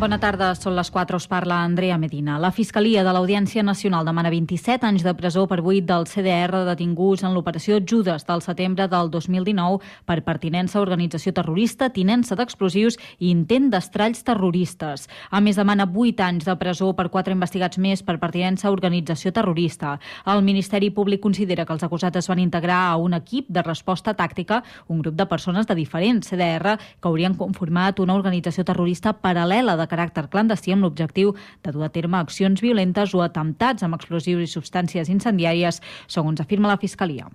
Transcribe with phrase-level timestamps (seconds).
[0.00, 2.38] Bona tarda, són les 4, us parla Andrea Medina.
[2.40, 7.20] La Fiscalia de l'Audiència Nacional demana 27 anys de presó per 8 del CDR detinguts
[7.20, 13.28] en l'operació Judes del setembre del 2019 per pertinença a organització terrorista, tinença d'explosius i
[13.28, 15.04] intent d'estralls terroristes.
[15.28, 19.34] A més, demana 8 anys de presó per 4 investigats més per pertinença a organització
[19.36, 19.98] terrorista.
[20.24, 24.16] El Ministeri Públic considera que els acusats es van integrar a un equip de resposta
[24.16, 29.76] tàctica, un grup de persones de diferents CDR que haurien conformat una organització terrorista paral·lela
[29.76, 34.46] de caràcter clandestí amb l'objectiu de dur a terme accions violentes o atemptats amb explosius
[34.46, 37.28] i substàncies incendiàries, segons afirma la Fiscalia.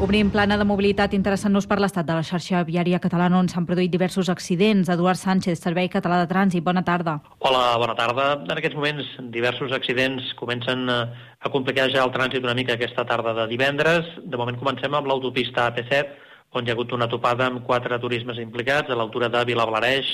[0.00, 3.92] Obrim plana de mobilitat interessant-nos per l'estat de la xarxa viària catalana on s'han produït
[3.92, 4.88] diversos accidents.
[4.88, 7.18] Eduard Sánchez, Servei Català de Trànsit, bona tarda.
[7.44, 8.30] Hola, bona tarda.
[8.46, 11.02] En aquests moments diversos accidents comencen eh,
[11.44, 14.08] a complicar ja el trànsit una mica aquesta tarda de divendres.
[14.24, 16.16] De moment comencem amb l'autopista AP7,
[16.52, 20.12] on hi ha hagut una topada amb quatre turismes implicats a l'altura de Vilablareix,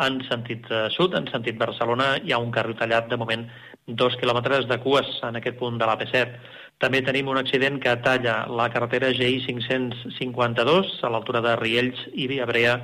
[0.00, 3.44] en sentit eh, sud, en sentit Barcelona, hi ha un carril tallat de moment
[3.86, 6.36] dos quilòmetres de cues en aquest punt de l'AP7.
[6.82, 12.28] També tenim un accident que talla la carretera GI 552 a l'altura de Riells i
[12.30, 12.78] Viabrea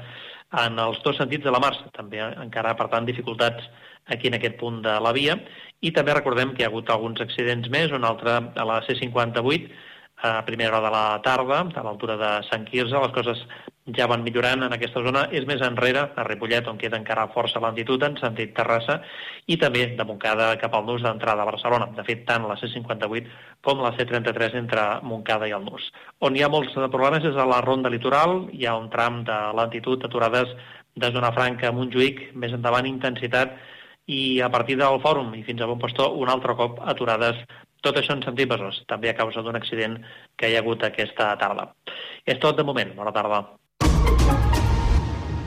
[0.64, 1.88] en els dos sentits de la marxa.
[1.96, 3.66] També encara, per tant, dificultats
[4.06, 5.38] aquí en aquest punt de la via.
[5.80, 9.68] I també recordem que hi ha hagut alguns accidents més, un altre a la C58,
[10.22, 13.44] a primera hora de la tarda, a l'altura de Sant Quirze, les coses
[13.96, 15.26] ja van millorant en aquesta zona.
[15.32, 18.98] És més enrere, a Ripollet, on queda encara força lentitud en sentit Terrassa,
[19.46, 21.88] i també de Montcada cap al nus d'entrada a Barcelona.
[21.96, 23.30] De fet, tant la C58
[23.64, 25.88] com la C33 entre Montcada i el nus.
[26.20, 29.38] On hi ha molts problemes és a la ronda litoral, hi ha un tram de
[29.56, 30.52] lentitud, aturades
[30.98, 33.54] de zona franca a Montjuïc, més endavant intensitat,
[34.08, 37.42] i a partir del fòrum i fins a Bon Pastor un altre cop aturades
[37.82, 39.98] tot això en sentit besòs, també a causa d'un accident
[40.36, 41.70] que hi ha hagut aquesta tarda.
[42.26, 42.94] És tot de moment.
[42.98, 43.44] Bona tarda.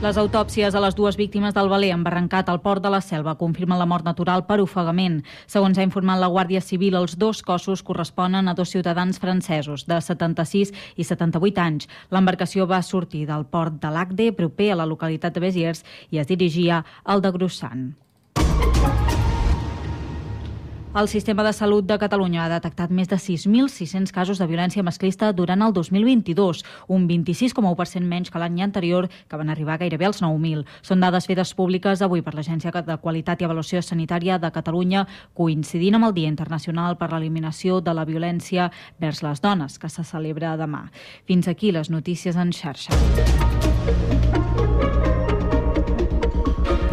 [0.02, 3.78] Les autòpsies a les dues víctimes del Valer embarrancat al port de la Selva confirmen
[3.78, 5.20] la mort natural per ofegament.
[5.46, 10.00] Segons ha informat la Guàrdia Civil, els dos cossos corresponen a dos ciutadans francesos de
[10.02, 11.86] 76 i 78 anys.
[12.10, 16.26] L'embarcació va sortir del port de l'Agde, proper a la localitat de Béziers, i es
[16.26, 17.92] dirigia al de Grossan.
[20.94, 25.30] El Sistema de Salut de Catalunya ha detectat més de 6.600 casos de violència masclista
[25.32, 26.58] durant el 2022,
[26.92, 30.66] un 26,1% menys que l'any anterior, que van arribar gairebé als 9.000.
[30.84, 35.96] Són dades fetes públiques avui per l'Agència de Qualitat i Avaluació Sanitària de Catalunya, coincidint
[35.96, 38.68] amb el Dia Internacional per l'Eliminació de la Violència
[39.00, 40.90] vers les Dones, que se celebra demà.
[41.24, 42.92] Fins aquí les notícies en xarxa.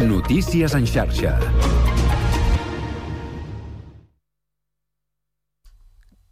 [0.00, 1.36] Notícies en xarxa.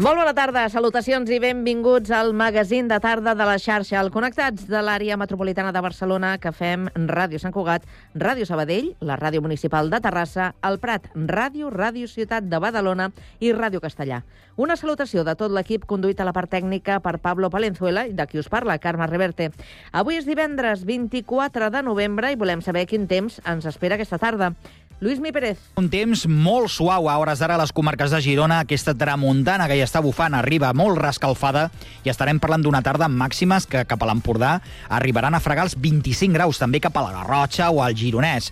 [0.00, 4.64] Molt bona tarda, salutacions i benvinguts al magazín de tarda de la xarxa, al Connectats
[4.64, 7.84] de l'àrea metropolitana de Barcelona, que fem Ràdio Sant Cugat,
[8.16, 13.10] Ràdio Sabadell, la Ràdio Municipal de Terrassa, el Prat, Ràdio, Ràdio Ciutat de Badalona
[13.44, 14.22] i Ràdio Castellà.
[14.56, 18.24] Una salutació de tot l'equip conduït a la part tècnica per Pablo Palenzuela i de
[18.24, 19.50] qui us parla, Carme Reverte.
[19.92, 24.54] Avui és divendres 24 de novembre i volem saber quin temps ens espera aquesta tarda.
[25.00, 25.56] Lluís Mi Pérez.
[25.80, 28.58] Un temps molt suau a hores d'ara a les comarques de Girona.
[28.60, 31.70] Aquesta tramuntana que ja està bufant arriba molt rescalfada
[32.04, 34.58] i estarem parlant d'una tarda amb màximes que cap a l'Empordà
[34.92, 38.50] arribaran a fregar els 25 graus, també cap a la Garrotxa o al Gironès.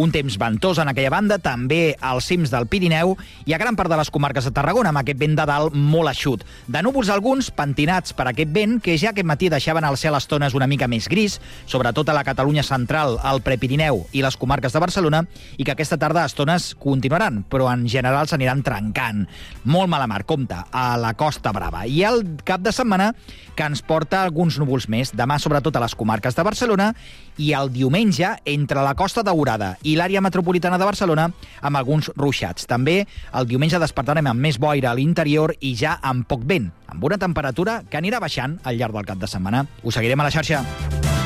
[0.00, 3.10] Un temps ventós en aquella banda, també als cims del Pirineu
[3.44, 6.08] i a gran part de les comarques de Tarragona, amb aquest vent de dalt molt
[6.08, 6.46] eixut.
[6.72, 10.56] De núvols alguns, pentinats per aquest vent, que ja aquest matí deixaven el cel estones
[10.56, 11.36] una mica més gris,
[11.68, 15.20] sobretot a la Catalunya central, al Prepirineu i les comarques de Barcelona,
[15.60, 19.26] i que aquesta tarda estones continuaran, però en general s'aniran trencant.
[19.68, 21.84] Molt mala mar, compte, a la Costa Brava.
[21.84, 23.12] I el cap de setmana
[23.52, 26.94] que ens porta alguns núvols més, demà sobretot a les comarques de Barcelona
[27.38, 31.28] i el diumenge entre la Costa Daurada i l'àrea metropolitana de Barcelona
[31.60, 32.66] amb alguns ruixats.
[32.70, 33.04] També
[33.34, 37.18] el diumenge despertarem amb més boira a l'interior i ja amb poc vent, amb una
[37.18, 39.66] temperatura que anirà baixant al llarg del cap de setmana.
[39.82, 41.19] Us seguirem a la xarxa.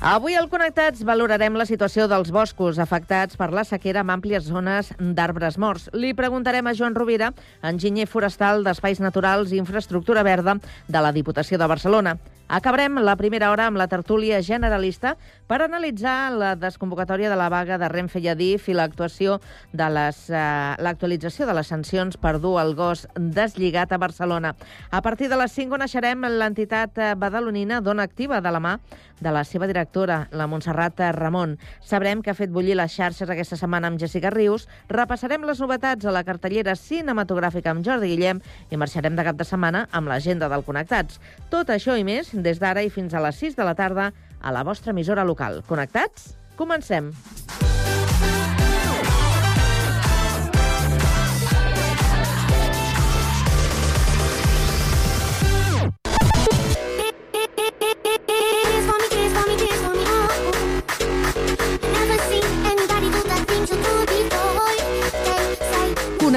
[0.00, 4.94] Avui al Connectats valorarem la situació dels boscos afectats per la sequera amb àmplies zones
[4.96, 5.90] d'arbres morts.
[5.92, 10.56] Li preguntarem a Joan Rovira, enginyer forestal d'Espais Naturals i Infraestructura Verda
[10.88, 12.16] de la Diputació de Barcelona.
[12.50, 15.12] Acabarem la primera hora amb la tertúlia generalista
[15.46, 19.36] per analitzar la desconvocatòria de la vaga de Renfe i Adif i l'actuació
[19.70, 24.56] de les, eh, l'actualització de les sancions per dur el gos deslligat a Barcelona.
[24.90, 28.80] A partir de les 5 coneixerem l'entitat eh, badalonina Dona Activa de la mà
[29.20, 31.56] de la seva directora, la Montserrat Ramon.
[31.84, 36.06] Sabrem que ha fet bullir les xarxes aquesta setmana amb Jessica Rius, repassarem les novetats
[36.06, 40.48] a la cartellera cinematogràfica amb Jordi Guillem i marxarem de cap de setmana amb l'agenda
[40.48, 41.20] del Connectats.
[41.52, 44.52] Tot això i més des d'ara i fins a les 6 de la tarda a
[44.52, 45.62] la vostra emissora local.
[45.68, 46.32] Connectats?
[46.56, 47.12] Comencem!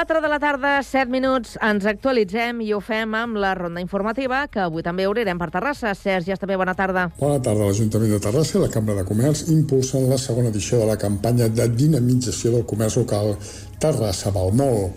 [0.00, 4.38] Quatre de la tarda, 7 minuts, ens actualitzem i ho fem amb la ronda informativa,
[4.48, 5.92] que avui també obrirem per Terrassa.
[5.92, 7.02] Sergi, està bé, bona tarda.
[7.18, 7.66] Bona tarda.
[7.68, 11.50] L'Ajuntament de Terrassa i la Cambra de Comerç impulsen la segona edició de la campanya
[11.52, 13.34] de dinamització del comerç local
[13.84, 14.88] Terrassa Balmol.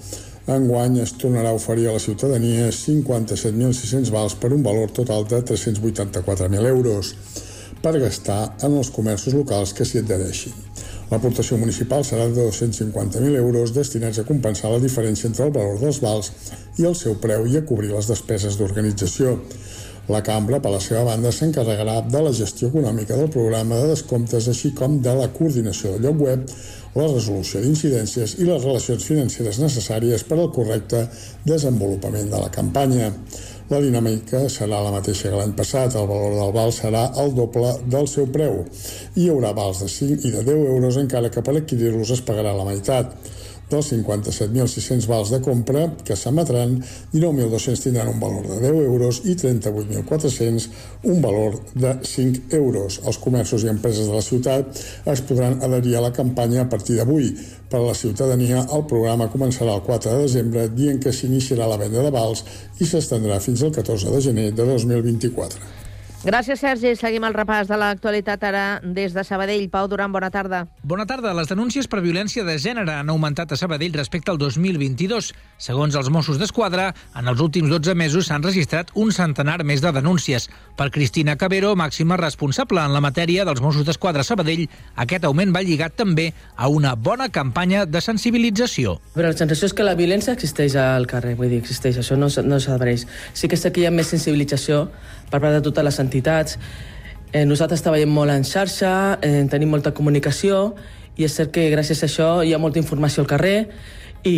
[0.55, 5.44] Enguany es tornarà a oferir a la ciutadania 57.600 vals per un valor total de
[5.51, 7.11] 384.000 euros
[7.83, 10.56] per gastar en els comerços locals que s'hi adhereixin.
[11.13, 16.00] L'aportació municipal serà de 250.000 euros destinats a compensar la diferència entre el valor dels
[16.01, 16.31] vals
[16.81, 19.36] i el seu preu i a cobrir les despeses d'organització.
[20.10, 24.50] La cambra, per la seva banda, s'encarregarà de la gestió econòmica del programa de descomptes,
[24.50, 26.50] així com de la coordinació del lloc web,
[26.98, 31.06] la resolució d'incidències i les relacions financeres necessàries per al correcte
[31.45, 33.13] desenvolupament de la campanya.
[33.73, 35.95] La dinàmica serà la mateixa que l'any passat.
[35.97, 38.59] El valor del val serà el doble del seu preu.
[39.17, 42.51] Hi haurà vals de 5 i de 10 euros, encara que per adquirir-los es pagarà
[42.53, 43.15] la meitat.
[43.73, 46.75] Dels 57.600 vals de compra que s'emetran,
[47.13, 50.67] 19.200 tindran un valor de 10 euros i 38.400
[51.09, 52.99] un valor de 5 euros.
[53.01, 54.83] Els comerços i empreses de la ciutat
[55.15, 57.31] es podran adherir a la campanya a partir d'avui.
[57.69, 61.81] Per a la ciutadania, el programa començarà el 4 de desembre, dient que s'iniciarà la
[61.81, 62.45] venda de vals
[62.77, 65.82] i s'estendrà fins al 14 de gener de 2024.
[66.23, 66.93] Gràcies, Sergi.
[66.95, 69.65] Seguim el repàs de l'actualitat ara des de Sabadell.
[69.67, 70.61] Pau Duran, bona tarda.
[70.87, 71.33] Bona tarda.
[71.35, 75.33] Les denúncies per violència de gènere han augmentat a Sabadell respecte al 2022.
[75.59, 79.91] Segons els Mossos d'Esquadra, en els últims 12 mesos s'han registrat un centenar més de
[79.91, 80.47] denúncies.
[80.79, 85.51] Per Cristina Cabero, màxima responsable en la matèria dels Mossos d'Esquadra a Sabadell, aquest augment
[85.51, 88.95] va lligat també a una bona campanya de sensibilització.
[89.18, 92.31] Però la sensació és que la violència existeix al carrer, vull dir, existeix, això no,
[92.47, 93.09] no s'advereix.
[93.35, 94.87] Sí que sé que hi ha més sensibilització
[95.33, 96.59] per part de totes les entitats.
[97.33, 100.75] Eh, nosaltres treballem molt en xarxa, eh, tenim molta comunicació
[101.18, 103.57] i és cert que gràcies a això hi ha molta informació al carrer
[104.23, 104.37] i,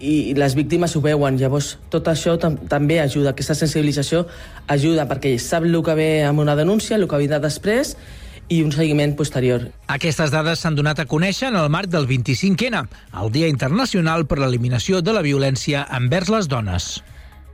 [0.00, 1.38] i les víctimes ho veuen.
[1.40, 4.26] Llavors, tot això tam també ajuda, aquesta sensibilització
[4.68, 7.96] ajuda perquè sap el que ve amb una denúncia, el que vindrà després
[8.52, 9.64] i un seguiment posterior.
[9.88, 12.84] Aquestes dades s'han donat a conèixer en el marc del 25N,
[13.22, 16.92] el Dia Internacional per l'Eliminació de la Violència envers les dones.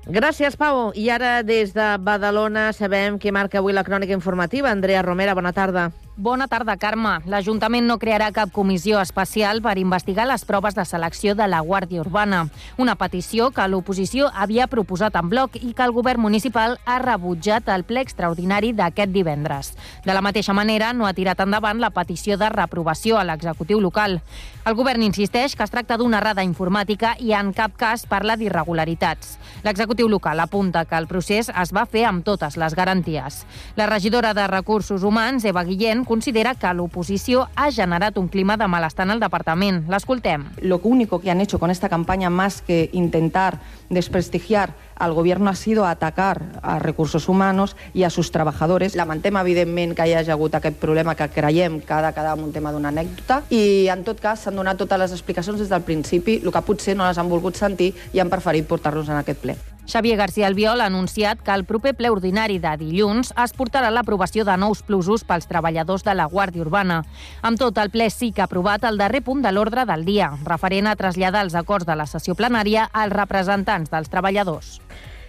[0.08, 0.86] Gràcies, Pau.
[0.96, 4.70] I ara, des de Badalona, sabem qui marca avui la crònica informativa.
[4.72, 5.90] Andrea Romera, bona tarda.
[6.20, 7.20] Bona tarda, Carme.
[7.30, 12.00] L'Ajuntament no crearà cap comissió especial per investigar les proves de selecció de la Guàrdia
[12.02, 12.40] Urbana.
[12.76, 17.70] Una petició que l'oposició havia proposat en bloc i que el govern municipal ha rebutjat
[17.70, 19.76] al ple extraordinari d'aquest divendres.
[20.02, 24.18] De la mateixa manera, no ha tirat endavant la petició de reprovació a l'executiu local.
[24.66, 29.38] El govern insisteix que es tracta d'una errada informàtica i en cap cas parla d'irregularitats.
[29.62, 33.44] L'executiu local apunta que el procés es va fer amb totes les garanties.
[33.76, 38.66] La regidora de Recursos Humans, Eva Guillén, considera que l'oposició ha generat un clima de
[38.66, 39.84] malestar en el departament.
[39.92, 40.48] L'escoltem.
[40.62, 43.60] Lo único que han hecho con esta campaña, más que intentar
[43.90, 48.96] desprestigiar al gobierno ha sido atacar a recursos humanos i a sus trabajadores.
[48.96, 52.52] Lamentem, evidentment, que hi hagi hagut aquest problema que creiem que ha de quedar un
[52.52, 56.40] tema d'una anècdota i, en tot cas, s'han donat totes les explicacions des del principi,
[56.42, 59.60] el que potser no les han volgut sentir i han preferit portar-los en aquest ple.
[59.88, 64.44] Xavier García Albiol ha anunciat que el proper ple ordinari de dilluns es portarà l'aprovació
[64.44, 66.98] de nous plusos pels treballadors de la Guàrdia Urbana.
[67.40, 70.28] Amb tot, el ple sí que ha aprovat el darrer punt de l'ordre del dia,
[70.44, 74.76] referent a traslladar els acords de la sessió plenària als representants dels treballadors.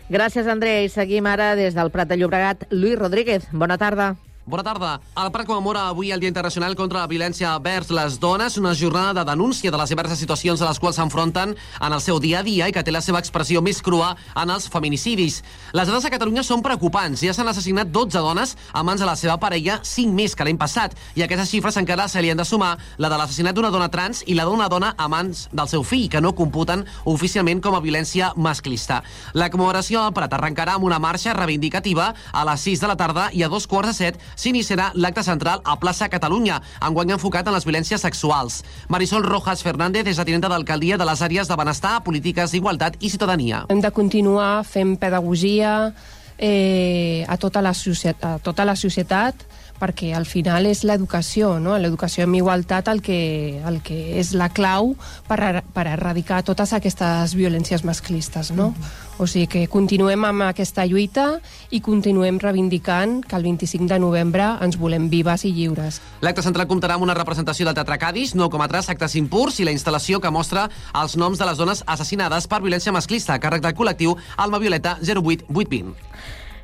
[0.10, 0.84] Gràcies, Andrea.
[0.84, 2.68] I seguim ara des del Prat de Llobregat.
[2.74, 4.18] Lluís Rodríguez, bona tarda.
[4.46, 4.96] Bona tarda.
[5.14, 9.14] El Prat commemora avui el Dia Internacional contra la Violència vers les Dones, una jornada
[9.14, 12.44] de denúncia de les diverses situacions a les quals s'enfronten en el seu dia a
[12.44, 15.44] dia i que té la seva expressió més crua en els feminicidis.
[15.78, 17.22] Les dades a Catalunya són preocupants.
[17.22, 20.58] Ja s'han assassinat 12 dones a mans de la seva parella, 5 més que l'any
[20.58, 20.98] passat.
[21.14, 23.92] I a aquestes xifres encara se li han de sumar la de l'assassinat d'una dona
[23.94, 27.78] trans i la d'una dona a mans del seu fill, que no computen oficialment com
[27.78, 29.04] a violència masclista.
[29.34, 33.30] La commemoració del Prat arrencarà amb una marxa reivindicativa a les 6 de la tarda
[33.34, 37.58] i a dos quarts de set s'iniciarà l'acte central a plaça Catalunya, enguany enfocat en
[37.58, 38.62] les violències sexuals.
[38.88, 43.12] Marisol Rojas Fernández és la tinenta d'alcaldia de les àrees de benestar, polítiques d'igualtat i
[43.12, 43.66] ciutadania.
[43.70, 45.92] Hem de continuar fent pedagogia
[46.40, 49.46] eh, a, tota la societat, a tota la societat
[49.80, 51.78] perquè al final és l'educació, no?
[51.80, 53.20] l'educació en igualtat el que,
[53.64, 54.94] el que és la clau
[55.28, 58.52] per, per erradicar totes aquestes violències masclistes.
[58.52, 58.72] No?
[58.72, 59.09] Mm -hmm.
[59.20, 61.42] O sigui que continuem amb aquesta lluita
[61.76, 65.98] i continuem reivindicant que el 25 de novembre ens volem vives i lliures.
[66.24, 70.22] L'acte central comptarà amb una representació del Teatre Cadis, 9,3 actes impurs i la instal·lació
[70.24, 74.16] que mostra els noms de les dones assassinades per violència masclista a càrrec del col·lectiu
[74.38, 75.92] Alma Violeta 08820.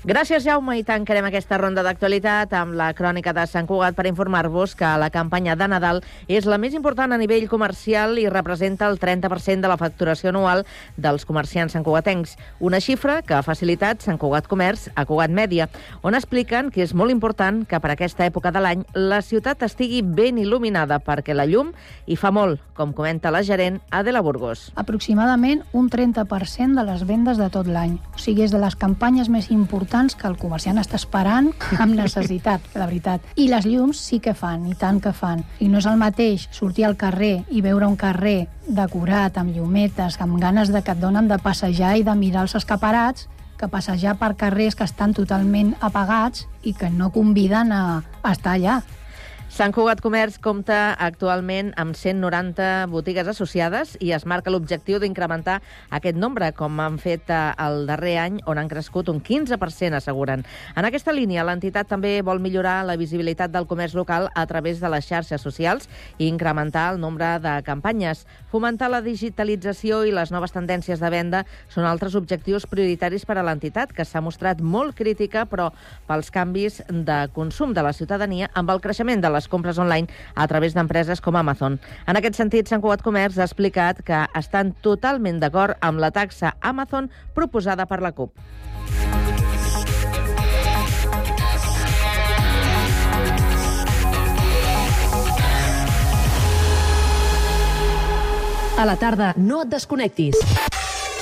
[0.00, 4.72] Gràcies, Jaume, i tancarem aquesta ronda d'actualitat amb la crònica de Sant Cugat per informar-vos
[4.72, 8.96] que la campanya de Nadal és la més important a nivell comercial i representa el
[8.96, 10.64] 30% de la facturació anual
[10.96, 15.68] dels comerciants santcugatencs, una xifra que ha facilitat Sant Cugat Comerç a Cugat Mèdia,
[16.00, 20.00] on expliquen que és molt important que per aquesta època de l'any la ciutat estigui
[20.00, 21.74] ben il·luminada perquè la llum
[22.06, 24.70] hi fa molt, com comenta la gerent Adela Burgos.
[24.80, 28.00] Aproximadament un 30% de les vendes de tot l'any.
[28.16, 31.48] O sigui, és de les campanyes més importants importants que el comerciant està esperant
[31.82, 33.24] amb necessitat, la veritat.
[33.34, 35.42] I les llums sí que fan, i tant que fan.
[35.58, 40.20] I no és el mateix sortir al carrer i veure un carrer decorat amb llumetes,
[40.22, 43.26] amb ganes de que et donen de passejar i de mirar els escaparats,
[43.58, 48.78] que passejar per carrers que estan totalment apagats i que no conviden a estar allà.
[49.50, 55.56] Sant Cugat Comerç compta actualment amb 190 botigues associades i es marca l'objectiu d'incrementar
[55.90, 60.44] aquest nombre, com han fet eh, el darrer any, on han crescut un 15%, asseguren.
[60.78, 64.92] En aquesta línia, l'entitat també vol millorar la visibilitat del comerç local a través de
[64.94, 68.22] les xarxes socials i incrementar el nombre de campanyes.
[68.54, 71.42] Fomentar la digitalització i les noves tendències de venda
[71.74, 75.72] són altres objectius prioritaris per a l'entitat, que s'ha mostrat molt crítica, però
[76.06, 80.46] pels canvis de consum de la ciutadania amb el creixement de les compres online a
[80.46, 81.80] través d'empreses com Amazon.
[82.06, 86.54] En aquest sentit, Sant Cugat Comerç ha explicat que estan totalment d'acord amb la taxa
[86.60, 88.36] Amazon proposada per la CUP.
[98.80, 100.38] A la tarda, no et desconnectis.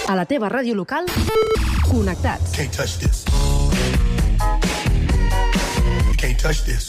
[0.06, 1.08] A la teva ràdio local,
[1.88, 2.54] connectats.
[2.54, 3.24] Can't touch this.
[6.06, 6.88] You can't touch this.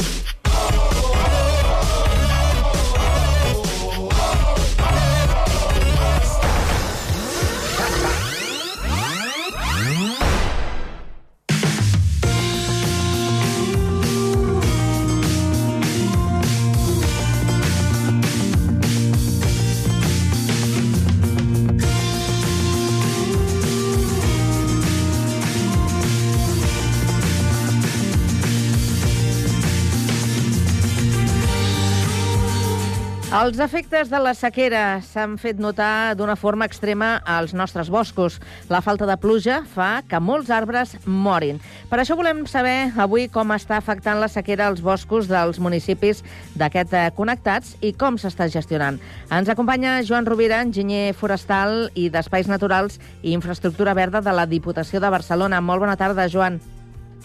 [33.41, 38.35] Els efectes de la sequera s'han fet notar d'una forma extrema als nostres boscos.
[38.69, 41.57] La falta de pluja fa que molts arbres morin.
[41.89, 46.21] Per això volem saber avui com està afectant la sequera als boscos dels municipis
[46.53, 48.99] d'aquest eh, Connectats i com s'està gestionant.
[49.33, 55.01] Ens acompanya Joan Rovira, enginyer forestal i d'Espais Naturals i Infraestructura Verda de la Diputació
[55.01, 55.63] de Barcelona.
[55.65, 56.61] Molt bona tarda, Joan.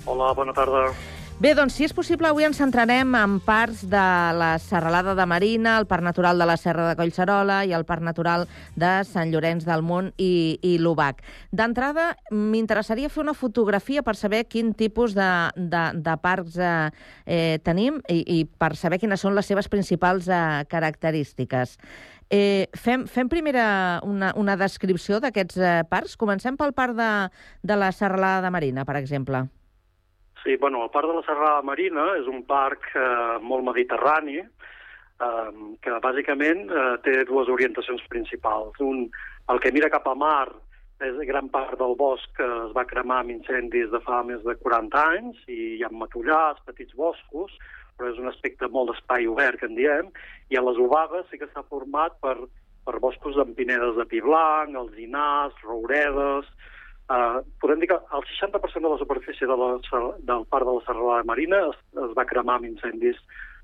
[0.07, 0.87] Hola, bona tarda.
[1.37, 4.05] Bé, doncs, si és possible, avui ens centrarem en parts de
[4.40, 8.00] la Serralada de Marina, el Parc Natural de la Serra de Collserola i el Parc
[8.00, 11.21] Natural de Sant Llorenç del Munt i, i l'Ubac.
[11.52, 15.28] D'entrada, m'interessaria fer una fotografia per saber quin tipus de,
[15.61, 16.71] de, de parcs eh,
[17.26, 20.40] eh, tenim i, i per saber quines són les seves principals eh,
[20.73, 21.76] característiques.
[22.33, 26.16] Eh, fem, fem primera una, una descripció d'aquests eh, parcs.
[26.16, 27.12] Comencem pel parc de,
[27.61, 29.45] de la Serralada de Marina, per exemple.
[30.47, 35.49] Sí, bueno, el Parc de la Serrada Marina és un parc eh, molt mediterrani eh,
[35.83, 38.79] que bàsicament eh, té dues orientacions principals.
[38.79, 39.09] Un,
[39.50, 40.47] el que mira cap a mar
[41.03, 44.55] és gran part del bosc que es va cremar amb incendis de fa més de
[44.61, 47.59] 40 anys i hi ha matollars, petits boscos,
[47.99, 50.15] però és un aspecte molt d'espai obert, que en diem,
[50.55, 52.37] i a les obagues sí que està format per,
[52.87, 56.47] per boscos amb pinedes de pi blanc, alzinars, rouredes,
[57.06, 59.69] Uh, podem dir que el 60% de la superfície de la,
[60.26, 63.21] del parc de la Serralada Marina es, es va cremar amb incendis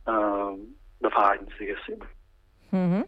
[0.07, 0.55] uh,
[1.02, 1.98] de fa anys, diguéssim.
[2.72, 3.05] -huh.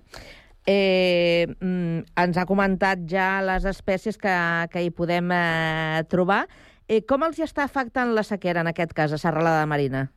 [0.66, 4.34] eh, mm, ens ha comentat ja les espècies que,
[4.72, 6.44] que hi podem eh, trobar.
[6.88, 10.10] Eh, com els hi està afectant la sequera, en aquest cas, a Serralada Marina?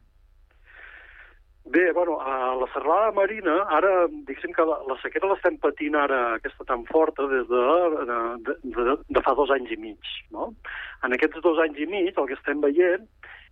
[1.70, 6.20] Bé, bueno, a la serralada marina, ara, diguéssim que la, la sequera l'estem patint ara,
[6.38, 7.64] aquesta tan forta, des de,
[8.08, 10.12] de, de, de fa dos anys i mig.
[10.32, 10.54] No?
[11.04, 13.04] En aquests dos anys i mig el que estem veient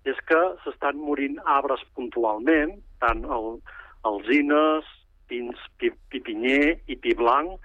[0.08, 3.52] és que s'estan morint arbres puntualment, tant el,
[4.08, 4.88] alzines,
[5.28, 7.60] pins, pi, pipinyer i pi blanc,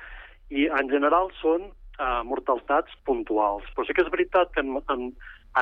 [0.50, 3.70] i en general són uh, mortalitats puntuals.
[3.76, 5.10] Però sí que és veritat que en, en,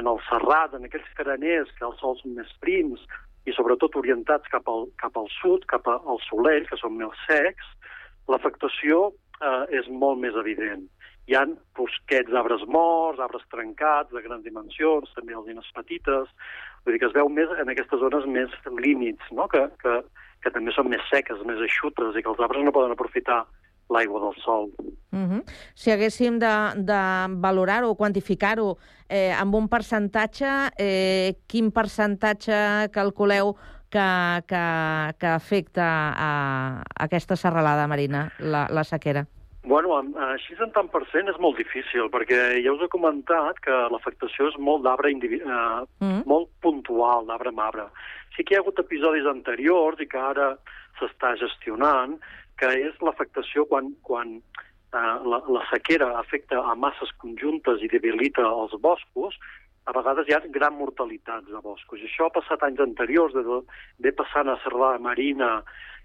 [0.01, 3.05] en el serrat, en aquells careners, que els sols més prims,
[3.49, 7.67] i sobretot orientats cap al, cap al sud, cap al Solell, que són més secs,
[8.29, 9.09] l'afectació
[9.41, 10.87] eh, és molt més evident.
[11.29, 11.45] Hi ha
[11.77, 16.31] bosquets d'arbres morts, arbres trencats, de grans dimensions, també aldines petites,
[16.85, 19.49] vull dir que es veu més en aquestes zones més límits, no?
[19.53, 19.99] que, que,
[20.45, 23.43] que també són més seques, més eixutes, i que els arbres no poden aprofitar
[23.89, 24.71] l'aigua del sol.
[25.11, 25.43] Uh -huh.
[25.75, 27.01] Si haguéssim de, de
[27.41, 28.77] valorar-ho o quantificar-ho
[29.09, 33.57] eh, amb un percentatge, eh, quin percentatge calculeu
[33.91, 34.65] que, que,
[35.19, 39.27] que afecta a, a aquesta serralada marina, la, la sequera?
[39.69, 39.99] Bueno,
[40.33, 44.49] així en tant per cent és molt difícil, perquè ja us he comentat que l'afectació
[44.49, 46.23] és molt d'arbre eh, mm.
[46.31, 47.87] molt puntual, d'arbre amb arbre.
[48.37, 50.55] Sí que hi ha hagut episodis anteriors i que ara
[50.99, 52.17] s'està gestionant,
[52.59, 58.45] que és l'afectació quan, quan eh, la, la sequera afecta a masses conjuntes i debilita
[58.49, 59.39] els boscos,
[59.89, 62.01] a vegades hi ha gran mortalitat de boscos.
[62.01, 63.61] I això ha passat anys anteriors, de,
[64.05, 65.63] de passant a Serrada Marina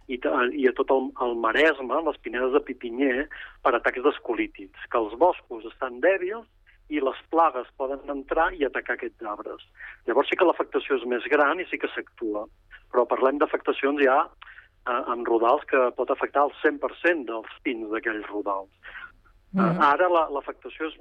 [0.08, 3.28] i, i a tot el, el Maresme, les pinedes de Pipinyer,
[3.64, 6.48] per atacs d'escolítids, que els boscos estan dèbils
[6.94, 9.64] i les plagues poden entrar i atacar aquests arbres.
[10.08, 12.46] Llavors sí que l'afectació és més gran i sí que s'actua.
[12.94, 14.18] Però parlem d'afectacions ja
[14.88, 18.70] eh, amb rodals que pot afectar el 100% dels pins d'aquells rodals.
[19.54, 19.62] Mm.
[19.62, 19.82] -hmm.
[19.86, 20.96] Ara l'afectació és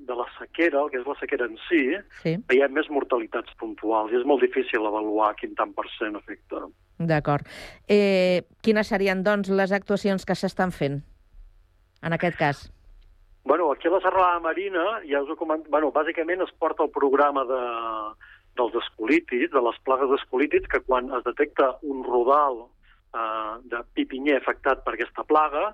[0.00, 1.82] de la sequera, el que és la sequera en si,
[2.22, 2.36] sí.
[2.50, 6.66] hi ha més mortalitats puntuals i és molt difícil avaluar quin tant per cent afecta.
[6.98, 7.46] D'acord.
[7.88, 11.02] Eh, quines serien, doncs, les actuacions que s'estan fent
[12.02, 12.72] en aquest cas?
[13.44, 15.64] Bueno, aquí a la Serralada Marina, ja us ho coment...
[15.68, 17.62] bueno, bàsicament es porta el programa de,
[18.58, 22.66] dels escolítids, de les plagues d'escolítids, que quan es detecta un rodal
[23.14, 25.70] eh, de pipinyer afectat per aquesta plaga,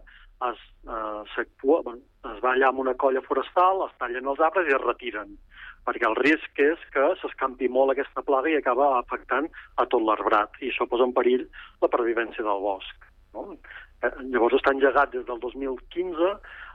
[0.51, 1.96] es, eh, bueno,
[2.33, 5.35] es va allà amb una colla forestal, es tallen els arbres i es retiren,
[5.87, 10.61] perquè el risc és que s'escampi molt aquesta plaga i acaba afectant a tot l'arbrat,
[10.61, 11.46] i això posa en perill
[11.83, 13.11] la pervivència del bosc.
[13.35, 13.48] No?
[14.03, 16.35] Eh, llavors està engegat des del 2015,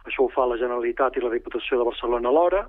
[0.10, 2.66] això ho fa la Generalitat i la Diputació de Barcelona alhora,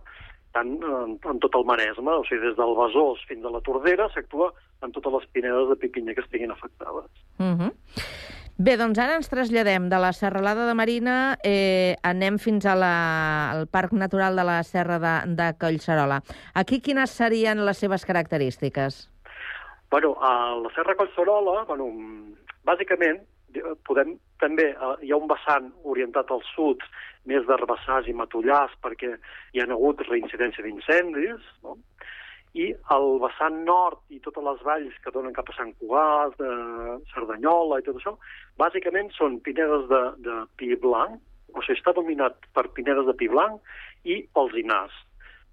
[0.55, 4.09] tant en, en tot el Maresme, o sigui, des del Besòs fins a la Tordera,
[4.15, 4.53] s'actua
[4.85, 7.11] en totes les pinedes de pipinya que estiguin afectades.
[7.39, 7.73] Uh -huh.
[8.57, 13.51] Bé, doncs ara ens traslladem de la Serralada de Marina, eh, anem fins a la,
[13.51, 16.23] al Parc Natural de la Serra de, de Collserola.
[16.55, 19.11] Aquí quines serien les seves característiques?
[19.91, 21.91] Bueno, a la Serra Collserola, bueno,
[22.63, 23.27] bàsicament,
[23.87, 26.83] podem també, eh, hi ha un vessant orientat al sud,
[27.31, 29.15] més d'herbassars i matollars, perquè
[29.53, 31.79] hi ha hagut reincidència d'incendis, no?
[32.55, 36.51] i el vessant nord i totes les valls que donen cap a Sant Cugat, de
[37.11, 38.15] Cerdanyola i tot això,
[38.63, 41.19] bàsicament són pinedes de, de pi blanc,
[41.55, 43.59] o sigui, està dominat per pinedes de pi blanc
[44.07, 44.95] i alzinars.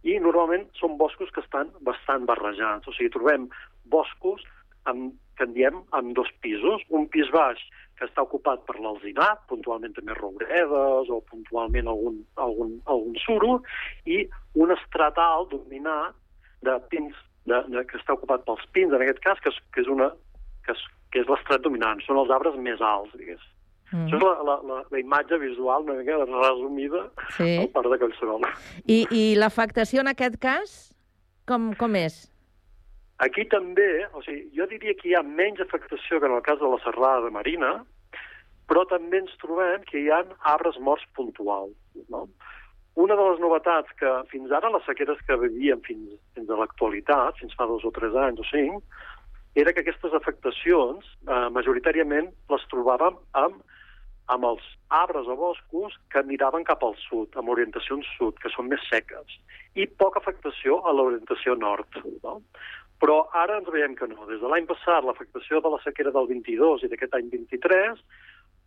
[0.05, 3.49] I normalment són boscos que estan bastant barrejats, o sigui, trobem
[3.89, 4.45] boscos
[4.89, 7.61] amb, que en diem amb dos pisos, un pis baix
[8.01, 13.59] que està ocupat per l'alzinar, puntualment també rouredes o puntualment algun, algun, algun suro,
[14.09, 14.23] i
[14.57, 16.17] un estrat alt dominat
[16.65, 17.13] de pins,
[17.45, 20.09] de, de, que està ocupat pels pins, en aquest cas, que és, que és, una,
[20.65, 20.81] que és,
[21.13, 23.45] que és l'estret dominant, són els arbres més alts, digués.
[23.91, 24.07] Mm.
[24.07, 27.05] Això és la, la, la, la imatge visual una mica resumida
[27.37, 27.51] sí.
[27.59, 28.49] al parc de Collserola.
[28.87, 30.77] I, I l'afectació en aquest cas,
[31.45, 32.23] com, com és?
[33.21, 36.57] Aquí també, o sigui, jo diria que hi ha menys afectació que en el cas
[36.61, 37.73] de la serrada de Marina,
[38.71, 41.75] però també ens trobem que hi ha arbres morts puntuals.
[42.09, 42.25] No?
[43.03, 47.37] Una de les novetats que fins ara les sequeres que vivíem fins, fins a l'actualitat,
[47.39, 48.97] fins fa dos o tres anys o cinc,
[49.55, 53.61] era que aquestes afectacions eh, majoritàriament les trobàvem amb,
[54.31, 58.71] amb els arbres o boscos que miraven cap al sud, amb orientacions sud, que són
[58.71, 59.39] més seques,
[59.75, 61.99] i poca afectació a l'orientació nord.
[62.23, 62.39] No?
[63.01, 64.27] Però ara ens veiem que no.
[64.29, 68.03] Des de l'any passat, l'afectació de la sequera del 22 i d'aquest any 23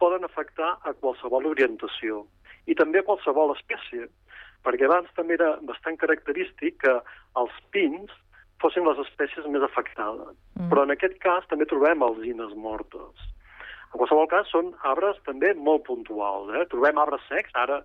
[0.02, 2.24] poden afectar a qualsevol orientació
[2.66, 4.08] i també a qualsevol espècie,
[4.66, 6.94] perquè abans també era bastant característic que
[7.40, 8.10] els pins
[8.62, 10.34] fossin les espècies més afectades.
[10.56, 10.68] Mm.
[10.72, 13.30] Però en aquest cas també trobem alzines mortes.
[13.92, 16.50] En qualsevol cas, són arbres també molt puntuals.
[16.56, 16.64] Eh?
[16.72, 17.82] Trobem arbres secs, ara,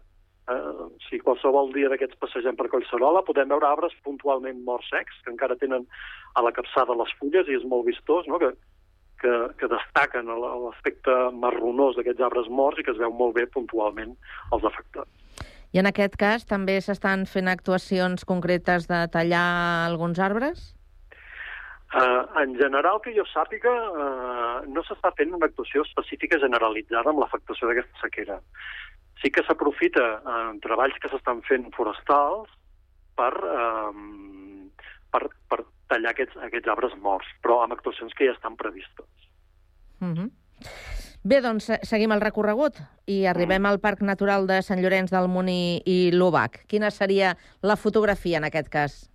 [0.53, 5.33] eh, si qualsevol dia d'aquests passegem per Collserola, podem veure arbres puntualment morts secs, que
[5.33, 5.87] encara tenen
[6.35, 8.41] a la capçada les fulles i és molt vistós, no?
[8.41, 8.53] que
[9.19, 14.15] que, que destaquen l'aspecte marronós d'aquests arbres morts i que es veu molt bé puntualment
[14.55, 15.11] els afectats.
[15.75, 19.45] I en aquest cas també s'estan fent actuacions concretes de tallar
[19.85, 20.71] alguns arbres?
[21.89, 27.21] Uh, en general, que jo sàpiga, uh, no s'està fent una actuació específica generalitzada amb
[27.21, 28.37] l'afectació d'aquesta sequera.
[29.21, 32.51] Sí que s'aprofita en uh, treballs que s'estan fent forestals
[33.19, 33.91] per, uh,
[35.11, 35.59] per, per
[35.91, 39.09] tallar aquests, aquests arbres morts, però amb actuacions que ja estan previstes.
[39.99, 40.29] Mm -hmm.
[41.23, 43.65] Bé, doncs seguim el recorregut i arribem mm.
[43.65, 46.61] al Parc Natural de Sant Llorenç del Muní i l'Ubac.
[46.71, 49.09] Quina seria la fotografia en aquest cas?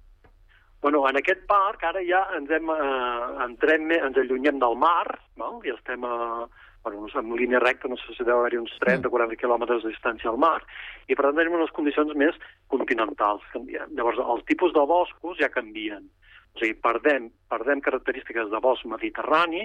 [0.85, 5.62] Bueno, en aquest parc ara ja ens, hem, eh, entrem, ens allunyem del mar, no?
[5.64, 6.45] i estem a,
[6.85, 9.92] bueno, en línia recta, no sé si deu haver-hi uns 30 o 40 quilòmetres de
[9.94, 10.61] distància al mar,
[11.09, 12.37] i per tant tenim unes condicions més
[12.68, 13.42] continentals.
[13.97, 16.05] Llavors, els tipus de boscos ja canvien.
[16.55, 19.64] O sigui, perdem, perdem característiques de bosc mediterrani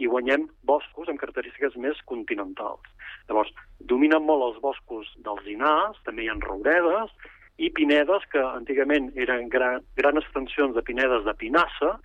[0.00, 2.86] i guanyem boscos amb característiques més continentals.
[3.28, 3.50] Llavors,
[3.92, 7.12] dominen molt els boscos dels dinars, també hi ha rouredes,
[7.60, 11.98] i pinedes, que antigament eren gran, grans extensions de pinedes de pinassa,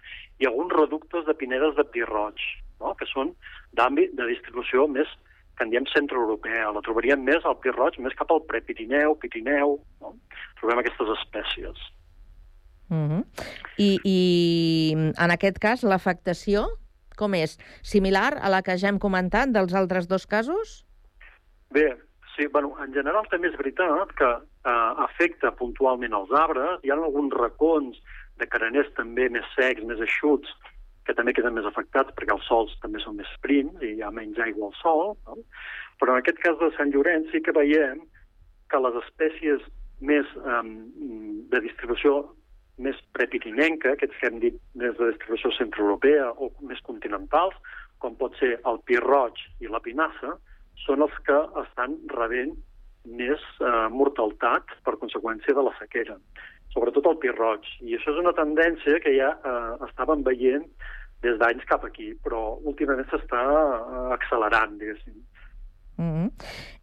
[0.43, 2.41] i alguns reductes de pinedes de pi roig,
[2.79, 2.93] no?
[2.99, 3.33] que són
[3.77, 5.09] d'àmbit de distribució més
[5.55, 6.71] que en diem centroeuropea.
[6.75, 9.77] La trobaríem més al pi roig, més cap al prepirineu, Pirineu.
[10.01, 10.15] No?
[10.59, 11.85] Trobem aquestes espècies.
[12.89, 13.23] Uh -huh.
[13.77, 14.19] I, I
[15.17, 16.67] en aquest cas, l'afectació
[17.15, 17.55] com és?
[17.83, 20.83] Similar a la que ja hem comentat dels altres dos casos?
[21.71, 21.87] Bé,
[22.35, 26.83] sí, bueno, en general també és veritat que eh, afecta puntualment els arbres.
[26.83, 27.99] Hi ha alguns racons
[28.39, 30.51] de careners també més secs, més eixuts,
[31.05, 34.11] que també queden més afectats perquè els sols també són més prims i hi ha
[34.13, 35.13] menys aigua al sol.
[35.27, 35.37] No?
[36.01, 38.01] Però en aquest cas de Sant Llorenç sí que veiem
[38.71, 39.61] que les espècies
[40.01, 40.63] més eh,
[41.53, 42.23] de distribució
[42.81, 47.55] més prepirinenca, aquests que hem dit des de distribució centroeuropea o més continentals,
[48.03, 50.35] com pot ser el pi roig i la pinassa,
[50.83, 52.51] són els que estan rebent
[53.05, 56.17] més eh, mortalitat per conseqüència de la sequera,
[56.75, 57.65] sobretot el pi roig.
[57.87, 60.67] I això és una tendència que ja eh, estàvem veient
[61.25, 65.15] des d'anys cap aquí, però últimament s'està eh, accelerant, diguéssim.
[65.97, 66.31] Mm -hmm.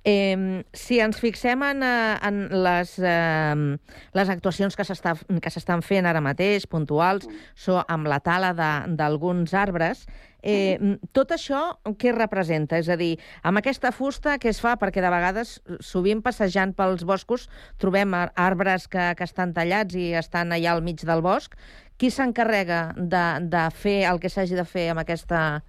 [0.04, 3.78] eh, si ens fixem en, eh, en les, eh,
[4.12, 8.54] les actuacions que s'estan fent ara mateix, puntuals, so, amb la tala
[8.86, 10.06] d'alguns arbres,
[10.42, 10.78] eh,
[11.12, 12.78] tot això què representa?
[12.78, 14.76] És a dir, amb aquesta fusta què es fa?
[14.76, 17.48] Perquè de vegades, sovint passejant pels boscos,
[17.78, 21.54] trobem arbres que, que estan tallats i estan allà al mig del bosc.
[21.98, 25.62] Qui s'encarrega de, de fer el que s'hagi de fer amb aquesta,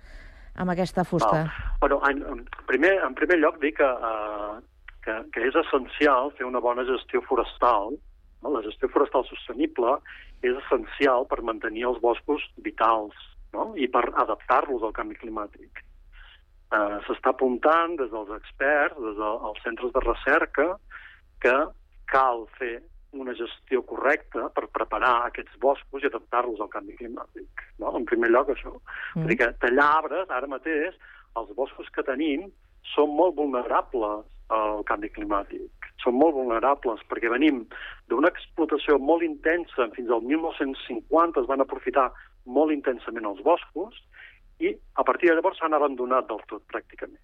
[0.56, 1.46] amb aquesta fusta?
[1.48, 4.60] Ah, bueno, en, en, primer, en primer lloc dir que, uh,
[5.06, 7.96] que, que és essencial fer una bona gestió forestal.
[8.44, 8.54] No?
[8.54, 9.98] La gestió forestal sostenible
[10.44, 13.18] és essencial per mantenir els boscos vitals
[13.56, 13.72] no?
[13.80, 15.84] i per adaptar-los al canvi climàtic.
[16.74, 20.74] Uh, S'està apuntant des dels experts, des dels centres de recerca,
[21.44, 21.56] que
[22.10, 22.78] cal fer
[23.13, 27.65] una gestió correcta per preparar aquests boscos i adaptar-los al canvi climàtic.
[27.80, 27.93] No?
[27.97, 28.73] En primer lloc, això.
[29.15, 29.28] Mm.
[29.28, 30.97] Perquè tallar arbres, ara mateix,
[31.39, 32.49] els boscos que tenim
[32.93, 35.89] són molt vulnerables al canvi climàtic.
[36.04, 37.63] Són molt vulnerables perquè venim
[38.12, 42.10] d'una explotació molt intensa, fins al 1950 es van aprofitar
[42.45, 44.02] molt intensament els boscos
[44.60, 47.21] i a partir de llavors s'han abandonat del tot, pràcticament.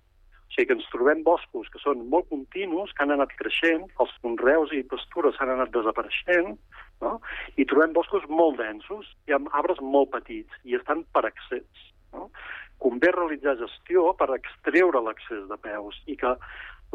[0.50, 4.14] O sigui que ens trobem boscos que són molt continus, que han anat creixent, els
[4.24, 6.56] conreus i pastures s'han anat desapareixent,
[7.06, 7.12] no?
[7.56, 11.86] i trobem boscos molt densos i amb arbres molt petits, i estan per accés.
[12.18, 12.32] No?
[12.82, 16.34] Convé realitzar gestió per extreure l'accés de peus i que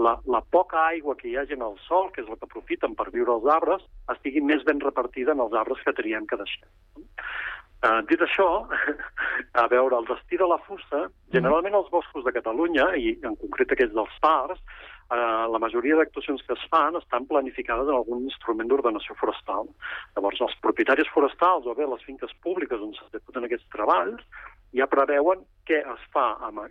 [0.03, 2.99] la, la poca aigua que hi hagi en el sol, que és el que aprofiten
[2.99, 3.85] per viure els arbres,
[4.17, 6.67] estigui més ben repartida en els arbres que teníem que deixar.
[7.85, 8.49] Uh, dit això,
[9.63, 11.03] a veure, el destí de la fusta,
[11.35, 14.63] generalment els boscos de Catalunya, i en concret aquests dels fars,
[15.13, 19.69] uh, la majoria d'actuacions que es fan estan planificades en algun instrument d'ordenació forestal.
[20.17, 24.25] Llavors, els propietaris forestals o bé les finques públiques on s'executen aquests treballs
[24.75, 26.65] ja preveuen què es fa, amb,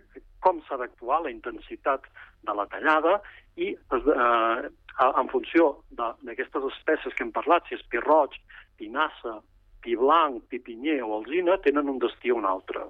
[0.44, 2.04] com s'ha d'actuar, la intensitat
[2.44, 3.16] de la tallada
[3.56, 4.68] i eh,
[5.06, 8.36] en funció d'aquestes espècies que hem parlat, si és pi roig,
[8.78, 9.38] pinassa,
[9.84, 12.86] pi blanc, pi pinyer o alzina, tenen un destí o un altre.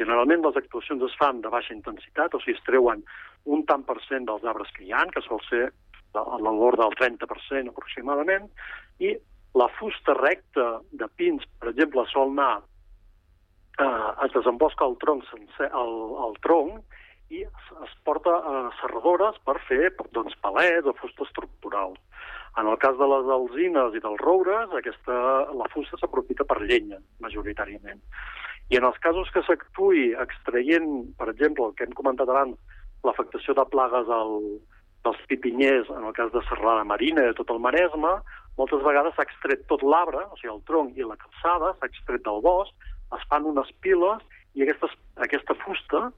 [0.00, 3.04] Generalment les actuacions es fan de baixa intensitat, o sigui, es treuen
[3.44, 5.68] un tant per cent dels arbres que hi ha, que sol ser
[6.16, 8.48] a l'ordre del 30% aproximadament,
[8.98, 9.12] i
[9.54, 12.62] la fusta recta de pins, per exemple, sol anar,
[13.78, 15.94] eh, es desembosca el tronc sencer, el,
[16.26, 16.98] el tronc,
[17.30, 21.94] i es, es porta a serradores per fer doncs, palets o fusta estructural.
[22.58, 25.16] En el cas de les alzines i dels roures, aquesta,
[25.54, 28.02] la fusta s'aprofita per llenya, majoritàriament.
[28.70, 32.58] I en els casos que s'actuï extraient, per exemple, el que hem comentat abans,
[33.06, 34.34] l'afectació de plagues al,
[35.06, 38.12] dels pipinyers, en el cas de Serrada Marina i de tot el Maresme,
[38.58, 42.26] moltes vegades s'ha extret tot l'arbre, o sigui, el tronc i la calçada, s'ha extret
[42.26, 42.74] del bosc,
[43.16, 44.22] es fan unes piles
[44.54, 44.92] i aquestes,
[45.24, 46.08] aquesta fusta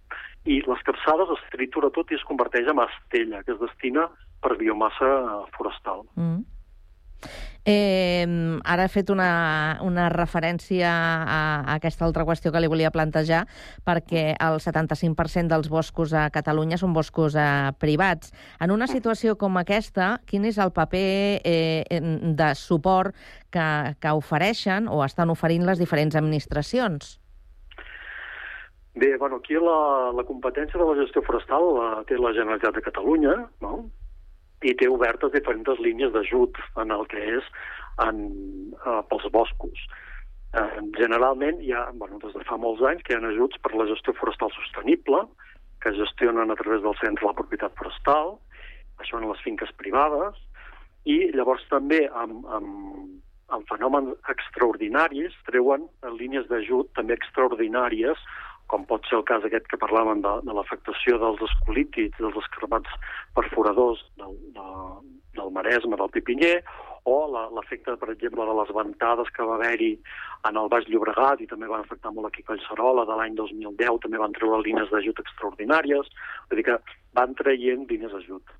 [0.48, 4.08] i les capçades es tritura tot i es converteix en estella, que es destina
[4.42, 5.12] per biomassa
[5.56, 6.04] forestal.
[6.16, 6.42] Mm.
[7.64, 8.26] Eh,
[8.66, 13.44] ara he fet una, una referència a, a aquesta altra qüestió que li volia plantejar,
[13.86, 18.34] perquè el 75% dels boscos a Catalunya són boscos eh, privats.
[18.58, 21.06] En una situació com aquesta, quin és el paper
[21.46, 22.02] eh,
[22.42, 23.14] de suport
[23.54, 23.68] que,
[24.02, 27.20] que ofereixen o estan oferint les diferents administracions?
[28.98, 32.82] Bé, bueno, aquí la, la competència de la gestió forestal la té la Generalitat de
[32.90, 33.86] Catalunya, no?
[34.62, 37.50] I té obertes diferents línies d'ajut en el que és
[38.02, 38.22] en,
[38.82, 39.86] uh, pels boscos.
[40.52, 43.74] Uh, generalment hi ha, bueno, des de fa molts anys, que hi ha ajuts per
[43.74, 45.24] la gestió forestal sostenible,
[45.82, 48.36] que gestionen a través del Centre de la Propietat Forestal,
[49.02, 50.38] això en les finques privades,
[51.08, 52.68] i llavors també amb, amb,
[53.52, 58.20] amb fenòmens extraordinaris treuen línies d'ajut també extraordinàries
[58.72, 62.94] com pot ser el cas aquest que parlàvem de, de l'afectació dels escolítids, dels escarbats
[63.36, 64.68] perforadors del, de,
[65.36, 66.62] del Maresme, del Pipinyer,
[67.04, 67.16] o
[67.56, 69.90] l'efecte, per exemple, de les ventades que va haver-hi
[70.48, 74.20] en el Baix Llobregat i també van afectar molt aquí Collserola de l'any 2010, també
[74.22, 76.10] van treure línies d'ajut extraordinàries,
[76.48, 76.78] vull dir que
[77.18, 78.54] van traient línies d'ajut.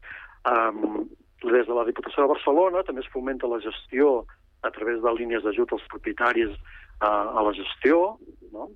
[0.50, 1.06] Um,
[1.42, 4.24] des de la Diputació de Barcelona també es fomenta la gestió
[4.66, 8.18] a través de línies d'ajut als propietaris uh, a la gestió,
[8.54, 8.68] no?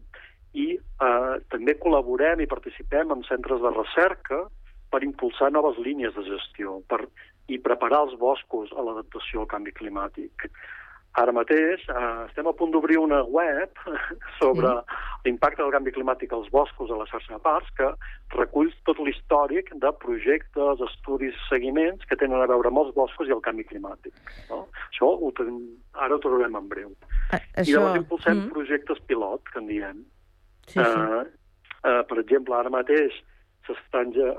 [0.57, 4.47] I eh, també col·laborem i participem en centres de recerca
[4.91, 7.05] per impulsar noves línies de gestió per,
[7.53, 10.49] i preparar els boscos a l'adaptació al canvi climàtic.
[11.17, 13.79] Ara mateix eh, estem a punt d'obrir una web
[14.41, 14.97] sobre sí.
[15.25, 17.89] l'impacte del canvi climàtic als boscos a la xarxa de parcs que
[18.35, 23.37] recull tot l'històric de projectes, estudis, seguiments que tenen a veure amb els boscos i
[23.37, 24.13] el canvi climàtic.
[24.51, 24.67] No?
[24.91, 25.63] Això ho tenim,
[25.95, 26.93] ara ho trobarem en breu.
[27.31, 27.71] A, això...
[27.71, 28.53] I llavors impulsem mm.
[28.53, 30.05] projectes pilot, que en diem,
[30.67, 30.83] Sí.
[30.83, 31.25] Uh,
[31.87, 33.15] uh, per exemple, ara mateix
[33.67, 34.35] s'estan eh,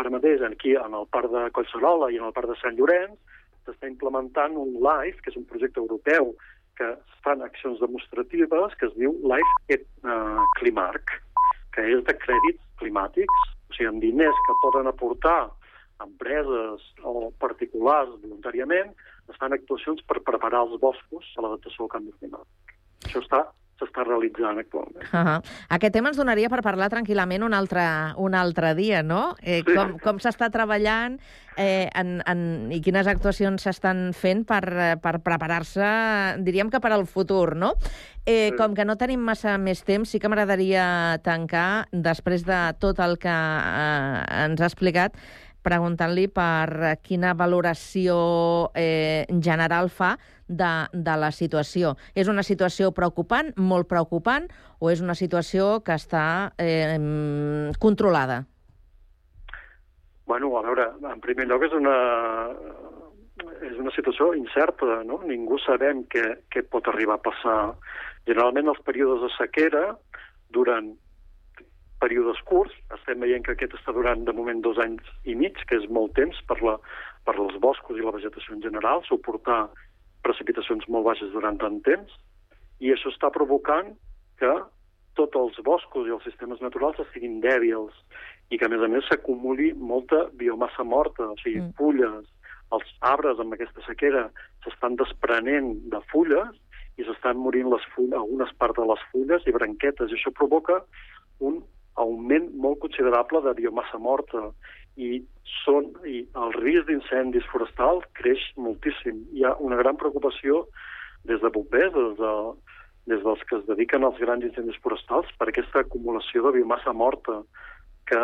[0.00, 3.18] ara mateix aquí en el parc de Collserola i en el parc de Sant Llorenç,
[3.66, 6.32] s'està implementant un LIFE, que és un projecte europeu
[6.80, 6.88] que
[7.24, 11.12] fan accions demostratives que es diu Life uh, Climarc,
[11.76, 15.50] que és de crèdits climàtics, o sigui, amb diners que poden aportar
[16.00, 18.94] empreses o particulars voluntàriament,
[19.28, 22.72] es fan actuacions per preparar els boscos a l'adaptació al canvi climàtic.
[23.04, 23.44] Això està
[23.80, 25.04] s'està realitzant actualment.
[25.08, 25.42] Uh -huh.
[25.68, 29.34] Aquest tema ens donaria per parlar tranquil·lament un altre, un altre dia, no?
[29.42, 29.74] Eh, sí.
[29.74, 31.18] Com, com s'està treballant
[31.56, 34.62] eh, en, en, i quines actuacions s'estan fent per,
[35.02, 35.90] per preparar-se,
[36.38, 37.74] diríem que per al futur, no?
[38.26, 38.56] Eh, sí.
[38.56, 43.18] Com que no tenim massa més temps, sí que m'agradaria tancar, després de tot el
[43.18, 45.16] que eh, ens ha explicat,
[45.62, 48.16] preguntant-li per quina valoració
[48.74, 50.14] eh, general fa
[50.46, 51.94] de, de la situació.
[52.14, 54.48] És una situació preocupant, molt preocupant,
[54.80, 56.24] o és una situació que està
[56.58, 56.96] eh,
[57.78, 58.44] controlada?
[60.30, 61.96] Bueno, a veure, en primer lloc és una,
[63.66, 65.20] és una situació incerta, no?
[65.26, 67.60] Ningú sabem què, què pot arribar a passar.
[68.28, 69.84] Generalment els períodes de sequera
[70.54, 70.92] duren
[72.00, 75.78] períodes curts, estem veient que aquest està durant de moment dos anys i mig, que
[75.78, 76.78] és molt temps per, la,
[77.28, 79.66] per als boscos i la vegetació en general, suportar
[80.24, 82.12] precipitacions molt baixes durant tant temps,
[82.80, 83.92] i això està provocant
[84.40, 84.52] que
[85.18, 87.92] tots els boscos i els sistemes naturals estiguin dèbils
[88.50, 91.74] i que, a més a més, s'acumuli molta biomassa morta, o sigui, mm.
[91.78, 92.28] fulles.
[92.74, 94.28] Els arbres amb aquesta sequera
[94.64, 96.56] s'estan desprenent de fulles
[96.98, 100.80] i s'estan morint les fulles, algunes parts de les fulles i branquetes, i això provoca
[101.40, 101.60] un
[102.04, 104.48] augment molt considerable de biomassa morta
[104.96, 105.20] i,
[105.64, 109.24] són, i el risc d'incendis forestals creix moltíssim.
[109.36, 110.64] Hi ha una gran preocupació
[111.28, 112.34] des de bombers, des, de,
[113.12, 117.42] des dels que es dediquen als grans incendis forestals, per aquesta acumulació de biomassa morta
[118.10, 118.22] que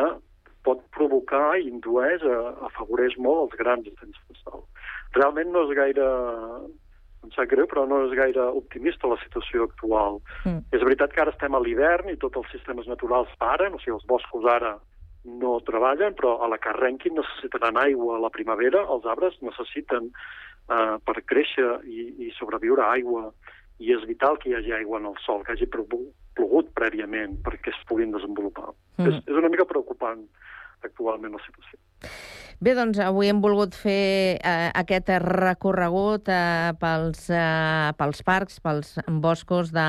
[0.66, 2.24] pot provocar indueix,
[2.66, 4.66] afavoreix molt els grans incendis forestals.
[5.14, 6.08] Realment no és gaire
[7.24, 10.20] em sap greu, però no és gaire optimista la situació actual.
[10.44, 10.66] Mm.
[10.76, 13.96] És veritat que ara estem a l'hivern i tots els sistemes naturals paren, o sigui,
[13.96, 14.76] els boscos ara
[15.26, 20.12] no treballen, però a la que arrenquin necessitaran aigua a la primavera, els arbres necessiten
[20.12, 23.32] eh, per créixer i, i sobreviure aigua,
[23.82, 27.74] i és vital que hi hagi aigua en el sol, que hagi plogut prèviament perquè
[27.74, 28.70] es puguin desenvolupar.
[28.96, 29.10] Mm.
[29.10, 30.22] És, és una mica preocupant
[30.86, 31.80] actualment la situació.
[32.56, 38.94] Bé, doncs avui hem volgut fer eh, aquest recorregut eh, pels, eh, pels parcs, pels
[39.20, 39.84] boscos de,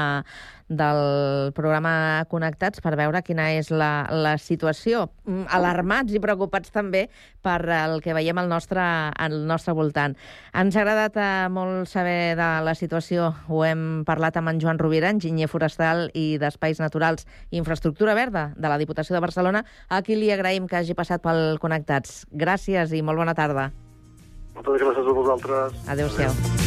[0.67, 5.08] del programa Connectats per veure quina és la, la situació.
[5.25, 7.08] Mm, alarmats i preocupats també
[7.45, 10.17] per el que veiem al nostre, al nostre voltant.
[10.58, 13.32] Ens ha agradat eh, molt saber de la situació.
[13.47, 18.51] Ho hem parlat amb en Joan Rovira, enginyer forestal i d'Espais Naturals i Infraestructura Verda
[18.58, 22.25] de la Diputació de Barcelona, a qui li agraïm que hagi passat pel Connectats.
[22.32, 23.71] Gràcies i molt bona tarda.
[24.58, 25.84] Moltes gràcies a vosaltres.
[25.88, 26.34] Adéu-siau.
[26.34, 26.66] Adéu.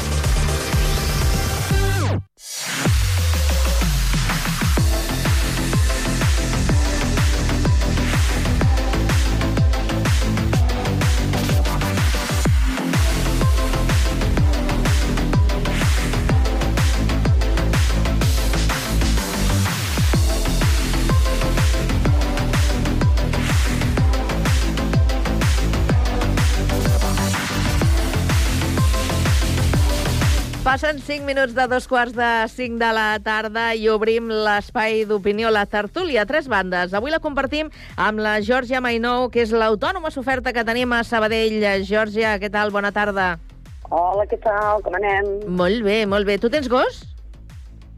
[31.21, 35.67] 5 minuts de dos quarts de 5 de la tarda i obrim l'espai d'opinió, la
[35.69, 36.95] tertúlia, tres bandes.
[36.97, 41.59] Avui la compartim amb la Georgia Mainou, que és l'autònoma soferta que tenim a Sabadell.
[41.85, 42.73] Georgia, què tal?
[42.73, 43.35] Bona tarda.
[43.91, 44.81] Hola, què tal?
[44.81, 45.29] Com anem?
[45.45, 46.39] Molt bé, molt bé.
[46.41, 47.03] Tu tens gos?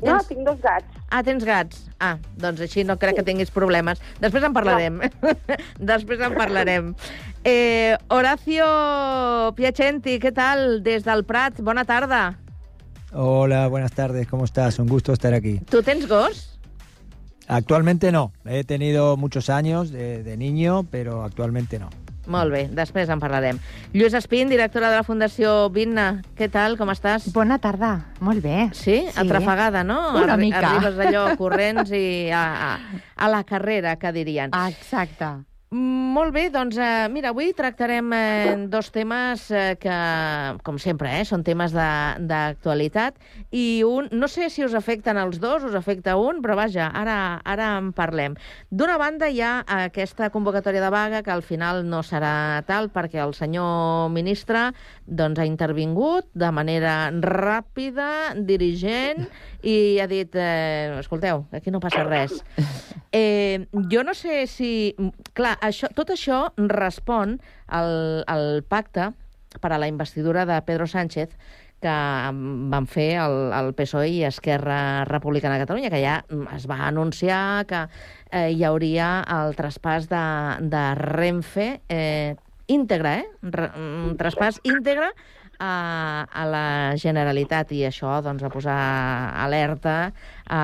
[0.04, 1.00] No, tinc dos gats.
[1.08, 1.88] Ah, tens gats.
[2.04, 4.04] Ah, doncs així no crec que tinguis problemes.
[4.20, 5.00] Després en parlarem.
[5.94, 6.92] Després en parlarem.
[7.48, 8.68] Eh, Horacio
[9.56, 10.82] Piacenti, què tal?
[10.84, 12.34] Des del Prat, bona tarda.
[13.14, 14.80] Hola, buenas tardes, ¿cómo estás?
[14.80, 15.59] Un gusto estar aquí.
[15.70, 16.59] ¿Tú tens gos?
[17.47, 18.32] Actualmente no.
[18.45, 21.89] He tenido muchos años de, de niño, pero actualmente no.
[22.24, 23.57] Molt bé, després en parlarem.
[23.91, 27.28] Lluís Espín, directora de la Fundació Vinna, què tal, com estàs?
[27.36, 28.70] Bona tarda, molt bé.
[28.72, 29.01] Sí?
[29.09, 29.20] sí.
[29.20, 30.16] Atrafegada, no?
[30.16, 30.61] Una Arri mica.
[30.70, 34.55] Arribes allò corrents i a, a, a la carrera, que dirien.
[34.70, 35.34] Exacte.
[35.74, 39.94] Molt bé, doncs eh, mira, avui tractarem eh, dos temes eh, que,
[40.62, 43.18] com sempre, eh, són temes d'actualitat
[43.50, 47.16] i un, no sé si us afecten els dos, us afecta un, però vaja, ara,
[47.42, 48.36] ara en parlem.
[48.70, 53.24] D'una banda hi ha aquesta convocatòria de vaga que al final no serà tal perquè
[53.26, 54.68] el senyor ministre
[55.08, 59.26] doncs, ha intervingut de manera ràpida, dirigent,
[59.64, 62.43] i ha dit, eh, escolteu, aquí no passa res.
[63.14, 64.95] Eh, jo no sé si...
[65.38, 67.36] Clar, això, tot això respon
[67.70, 69.11] al, al pacte
[69.61, 71.36] per a la investidura de Pedro Sánchez
[71.84, 71.93] que
[72.74, 76.16] van fer el, el PSOE i Esquerra Republicana de Catalunya, que ja
[76.55, 77.84] es va anunciar que
[78.32, 80.24] eh, hi hauria el traspàs de,
[80.74, 82.34] de Renfe eh,
[82.72, 83.28] íntegre, eh?
[83.43, 85.11] Re, un traspàs íntegre
[85.60, 86.66] a, a la
[86.99, 88.78] Generalitat i això doncs, va posar
[89.43, 90.12] alerta
[90.47, 90.64] a,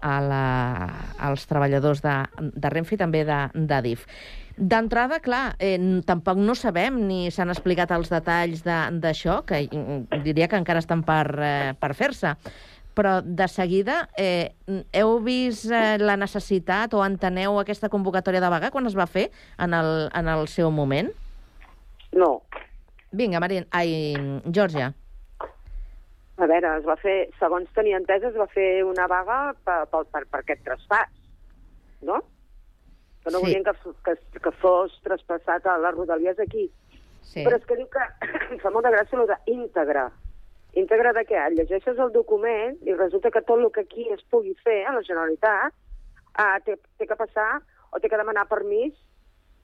[0.00, 0.44] a la,
[1.30, 2.14] als treballadors de,
[2.54, 4.06] de Renfe i també de, de DIF.
[4.56, 10.22] D'entrada, clar, eh, tampoc no sabem ni s'han explicat els detalls de- d'això, que mm,
[10.22, 12.36] diria que encara estan per, eh, per fer-se.
[12.94, 14.52] Però de seguida, eh,
[14.94, 19.32] heu vist eh, la necessitat o enteneu aquesta convocatòria de vaga quan es va fer
[19.58, 21.10] en el, en el seu moment?
[22.14, 22.36] No.
[23.14, 24.14] Vinga, Marín, ai,
[24.50, 24.92] Georgia.
[26.36, 30.00] A veure, es va fer, segons tenia entès, es va fer una vaga per, per,
[30.10, 31.12] per, per aquest traspàs,
[32.02, 32.18] no?
[33.22, 33.44] Que no Sí.
[33.44, 33.74] volien que,
[34.08, 36.66] que, que fos traspassat a les rodalies aquí.
[37.22, 37.44] Sí.
[37.46, 38.02] Però és que diu que
[38.50, 40.08] em fa molta gràcia el d'íntegre.
[40.74, 41.38] Íntegre de què?
[41.54, 45.04] Llegeixes el document i resulta que tot el que aquí es pugui fer a la
[45.06, 45.70] Generalitat
[46.34, 47.62] uh, té, té que passar
[47.94, 48.92] o té que demanar permís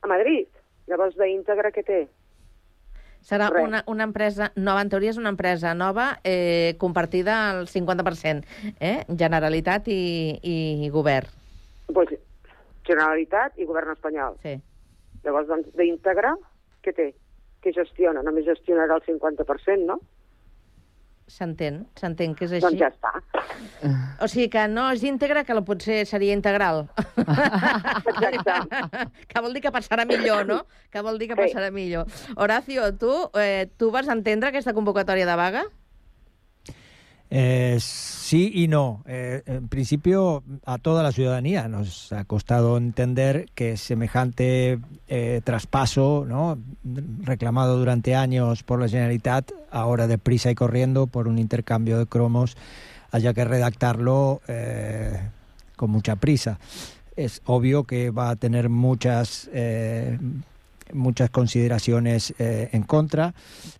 [0.03, 0.47] a Madrid.
[0.87, 2.01] Llavors, d'íntegre què té?
[3.27, 3.67] Serà Res.
[3.67, 8.45] una, una empresa nova, en teoria és una empresa nova eh, compartida al 50%,
[8.81, 9.05] eh?
[9.09, 10.01] Generalitat i,
[10.43, 11.29] i govern.
[11.93, 12.15] Pues,
[12.89, 14.39] Generalitat i govern espanyol.
[14.43, 14.57] Sí.
[15.25, 16.33] Llavors, doncs, d'íntegre,
[16.85, 17.11] què té?
[17.61, 18.25] Què gestiona?
[18.25, 20.01] Només gestionarà el 50%, no?
[21.31, 22.65] S'entén, s'entén que és així.
[22.65, 23.13] Doncs ja està.
[24.25, 26.89] O sigui que no és íntegre, que potser seria integral.
[29.31, 30.65] que vol dir que passarà millor, no?
[30.91, 31.43] Que vol dir que Sí.
[31.45, 32.07] passarà millor.
[32.37, 35.65] Horacio, tu, eh, tu vas entendre aquesta convocatòria de vaga?
[37.31, 39.03] Eh, sí y no.
[39.07, 46.25] Eh, en principio, a toda la ciudadanía nos ha costado entender que semejante eh, traspaso,
[46.29, 46.59] ¿no?
[47.23, 52.57] reclamado durante años por la Generalitat, ahora deprisa y corriendo por un intercambio de cromos,
[53.13, 55.21] haya que redactarlo eh,
[55.77, 56.59] con mucha prisa.
[57.15, 59.49] Es obvio que va a tener muchas
[60.95, 63.35] muchas consideraciones eh, en contra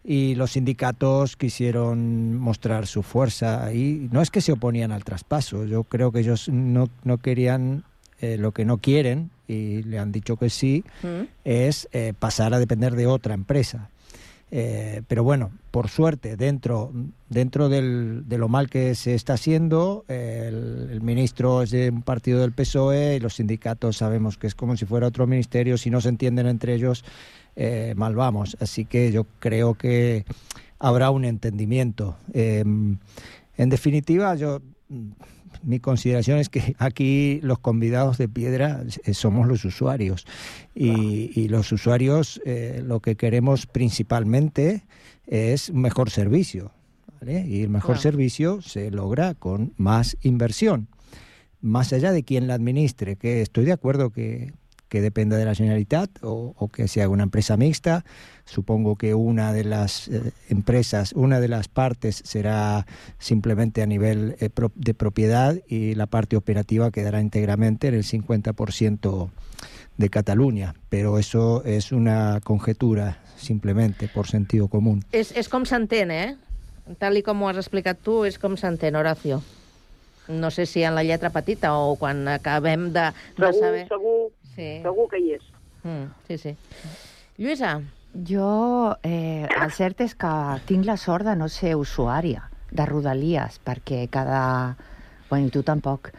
[0.05, 5.65] y los sindicatos quisieron mostrar su fuerza y no es que se oponían al traspaso,
[5.65, 7.85] yo creo que ellos no, no querían
[8.21, 11.27] eh, lo que no quieren y le han dicho que sí, Mm.
[11.45, 13.90] es eh, pasar a depender de otra empresa.
[14.53, 16.93] Eh, pero bueno, por suerte, dentro,
[17.29, 22.41] dentro del- de lo mal que se está haciendo, el, ministro es de un partido
[22.41, 26.01] del PSOE y los sindicatos sabemos que es como si fuera otro ministerio, si no
[26.01, 27.05] se entienden entre ellos,
[27.55, 28.57] eh, mal vamos.
[28.61, 30.25] Así que yo creo que
[30.79, 32.17] habrá un entendimiento.
[32.33, 34.61] Eh, en definitiva, yo
[35.63, 40.27] mi consideración es que aquí los convidados de piedra eh, somos los usuarios
[40.75, 44.85] y, y los usuarios eh, lo que queremos principalmente
[45.27, 46.73] es un mejor servicio.
[47.21, 47.47] ¿vale?
[47.47, 50.89] Y el mejor servicio se logra con más inversión.
[51.61, 54.55] Más allá de quién la administre, que estoy de acuerdo que,
[54.91, 58.05] que dependa de la Generalitat o, o que sea una empresa mixta.
[58.45, 62.85] Supongo que una de las eh, empresas, una de las partes será
[63.19, 68.05] simplemente a nivel eh, pro- de propiedad y la parte operativa quedará íntegramente en el
[68.05, 69.31] 50%
[69.97, 70.75] de Cataluña.
[70.89, 75.05] Pero eso es una conjetura, simplemente por sentido común.
[75.13, 76.35] És, és com s'entén, eh?
[76.99, 79.39] tal i com ho has explicat tu, és com s'entén, Horacio.
[80.31, 83.87] No sé si en la lletra petita o quan acabem de, de Segur, saber...
[83.89, 84.19] segur,
[84.55, 84.81] Sí.
[84.83, 85.43] segur que hi és.
[85.85, 86.57] Mm, sí, sí.
[87.39, 87.81] Lluïsa,
[88.27, 90.31] Jo, eh, el cert és que
[90.67, 94.75] tinc la sort de no ser usuària de Rodalies, perquè cada...
[95.31, 96.11] Bueno, i tu tampoc.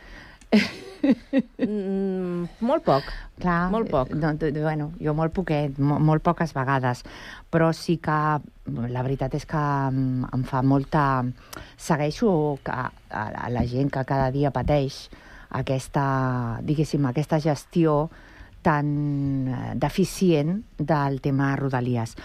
[1.57, 3.03] mm, molt poc.
[3.41, 4.13] Clar, Molt poc.
[4.15, 7.03] No, d- d- bueno, jo molt poquet, mo molt poques vegades,
[7.51, 8.39] però sí que
[8.91, 9.57] la veritat és que
[9.89, 11.25] em, em fa molta...
[11.77, 15.09] Segueixo que, a, a la gent que cada dia pateix
[15.51, 18.09] aquesta, diguéssim, aquesta gestió
[18.61, 22.15] tan eh, deficient del tema Rodalies.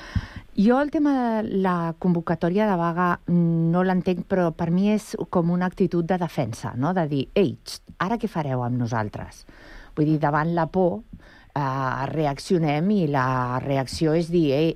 [0.57, 1.13] Jo el tema
[1.43, 6.17] de la convocatòria de vaga no l'entenc, però per mi és com una actitud de
[6.21, 6.95] defensa, no?
[6.97, 9.45] de dir, ei, xt, ara què fareu amb nosaltres?
[9.97, 14.73] Vull dir, davant la por eh, reaccionem i la reacció és dir, ei,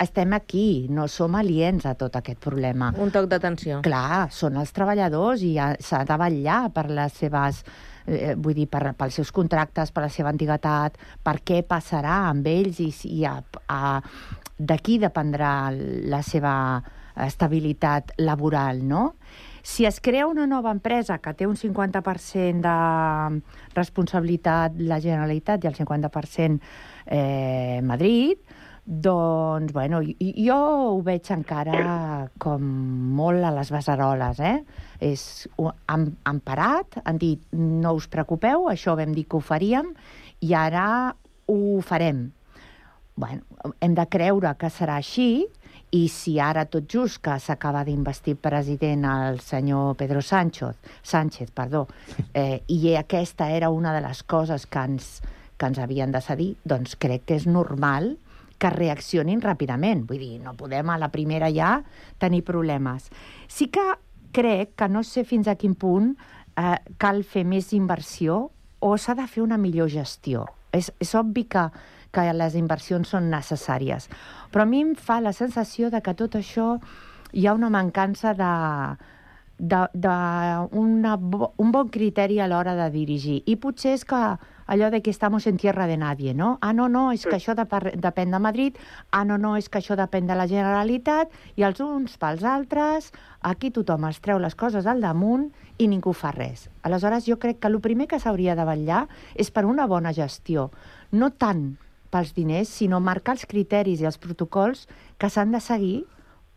[0.00, 2.92] estem aquí, no som aliens a tot aquest problema.
[2.98, 3.80] un toc d'atenció.
[3.82, 7.64] Clar, són els treballadors i ha- s'ha de vetllar per les seves
[8.06, 12.46] eh, vull dir, per, pels seus contractes, per la seva antiguitat, per què passarà amb
[12.46, 14.00] ells i, i a, a,
[14.58, 16.82] d'aquí dependrà la seva
[17.18, 19.14] estabilitat laboral, no?
[19.62, 23.42] Si es crea una nova empresa que té un 50% de
[23.74, 26.60] responsabilitat la Generalitat i el 50%
[27.06, 28.38] eh, Madrid,
[28.88, 32.62] doncs, bueno, jo ho veig encara com
[33.18, 34.62] molt a les besaroles, eh?
[35.04, 35.22] És,
[35.92, 39.90] han, han parat, han dit, no us preocupeu, això vam dir que ho faríem,
[40.40, 40.86] i ara
[41.52, 42.30] ho farem.
[43.18, 45.44] Bueno, hem de creure que serà així,
[45.92, 51.84] i si ara tot just que s'acaba d'investir president el senyor Pedro Sánchez, Sánchez perdó,
[52.32, 55.10] eh, i aquesta era una de les coses que ens,
[55.60, 58.27] que ens havien de cedir, doncs crec que és normal que
[58.74, 60.04] reaccionin ràpidament.
[60.08, 61.78] Vull dir, no podem a la primera ja
[62.18, 63.08] tenir problemes.
[63.46, 63.84] Sí que
[64.32, 66.12] crec que no sé fins a quin punt
[66.58, 68.48] eh, cal fer més inversió
[68.80, 70.46] o s'ha de fer una millor gestió.
[70.72, 71.68] És, és obvi que,
[72.12, 74.08] que les inversions són necessàries,
[74.52, 76.74] però a mi em fa la sensació de que tot això
[77.32, 78.52] hi ha una mancança de,
[79.58, 80.14] de, de
[80.72, 83.42] un bon criteri a l'hora de dirigir.
[83.46, 84.22] I potser és que
[84.68, 86.58] allò de que estamos en tierra de nadie, no?
[86.60, 88.76] Ah, no, no, és que això dep depèn de Madrid,
[89.10, 93.10] ah, no, no, és que això depèn de la Generalitat, i els uns pels altres,
[93.40, 95.48] aquí tothom es treu les coses al damunt
[95.78, 96.68] i ningú fa res.
[96.82, 100.70] Aleshores, jo crec que el primer que s'hauria de vetllar és per una bona gestió,
[101.12, 101.78] no tant
[102.10, 104.86] pels diners, sinó marcar els criteris i els protocols
[105.18, 106.04] que s'han de seguir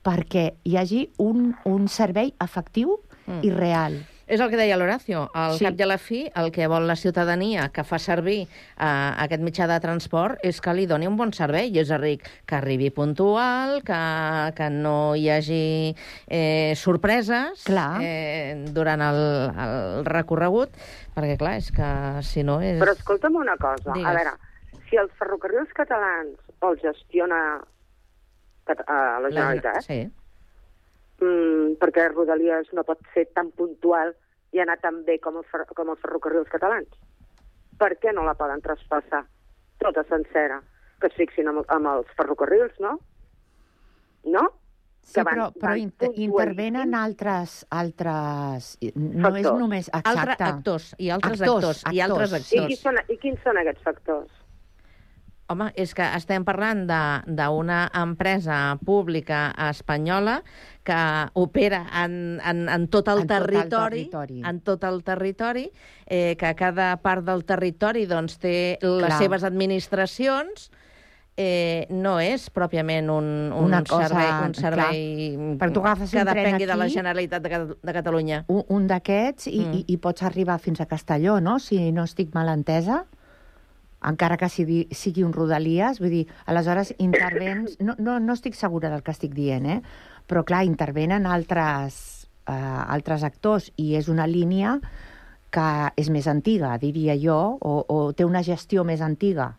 [0.04, 3.44] perquè hi hagi un, un servei efectiu Mm.
[3.46, 3.94] i real.
[4.32, 5.26] És el que deia l'Horacio.
[5.36, 5.66] Al Sí.
[5.66, 8.86] cap i a la fi, el que vol la ciutadania que fa servir eh,
[9.26, 11.68] aquest mitjà de transport és que li doni un bon servei.
[11.82, 14.00] És a dir, que arribi puntual, que,
[14.56, 15.96] que no hi hagi
[16.30, 18.00] eh, sorpreses Clar.
[18.02, 19.20] Eh, durant el,
[19.66, 20.72] el recorregut,
[21.14, 21.92] perquè, clar, és que
[22.24, 22.80] si no és...
[22.80, 24.08] Però escolta'm una cosa, Digues.
[24.08, 24.32] a veure,
[24.90, 27.60] si els ferrocarrils catalans els gestiona
[28.64, 30.06] cat- a la Generalitat, Sí.
[31.22, 34.16] Mm, perquè Rodalies no pot ser tan puntual
[34.52, 36.90] i anar tan bé com, el fer com els ferrocarrils catalans.
[37.80, 39.24] Per què no la poden traspassar
[39.80, 40.60] tota sencera?
[41.02, 42.98] Que es fixin amb, amb els ferrocarrils, no?
[44.26, 44.44] No?
[45.02, 47.66] Sí, Que van- però, però van inter intervenen altres...
[47.74, 49.60] altres no és Factors.
[49.64, 49.90] només...
[49.94, 50.44] Altres Exacte.
[50.44, 52.68] actors i altres actors, i altres I, actors.
[52.70, 54.30] qui són, I quins són aquests factors?
[55.52, 60.42] Home, és que estem parlant de- d'una empresa pública espanyola
[60.84, 60.98] que
[61.34, 64.42] opera en, en, en tot el En tot el territori, territori.
[64.48, 65.66] en tot el territori,
[66.08, 69.18] eh, que cada part del territori doncs, té les Clar.
[69.20, 70.72] seves administracions,
[71.38, 75.58] eh, no és pròpiament un, un Una cosa, servei, un servei clar.
[75.62, 78.44] Per tu que depengui de la aquí- Generalitat de, de Catalunya.
[78.48, 79.74] Un, un d'aquests i, Mm.
[79.74, 81.60] i, i pots arribar fins a Castelló, no?
[81.60, 83.06] Si no estic mal entesa
[84.08, 87.78] encara que sigui, sigui un Rodalies, vull dir, aleshores intervens...
[87.86, 89.80] No, no, no estic segura del que estic dient, eh?
[90.30, 94.78] Però, clar, intervenen altres, eh, altres actors i és una línia
[95.52, 95.68] que
[96.00, 99.52] és més antiga, diria jo, o, o té una gestió més antiga.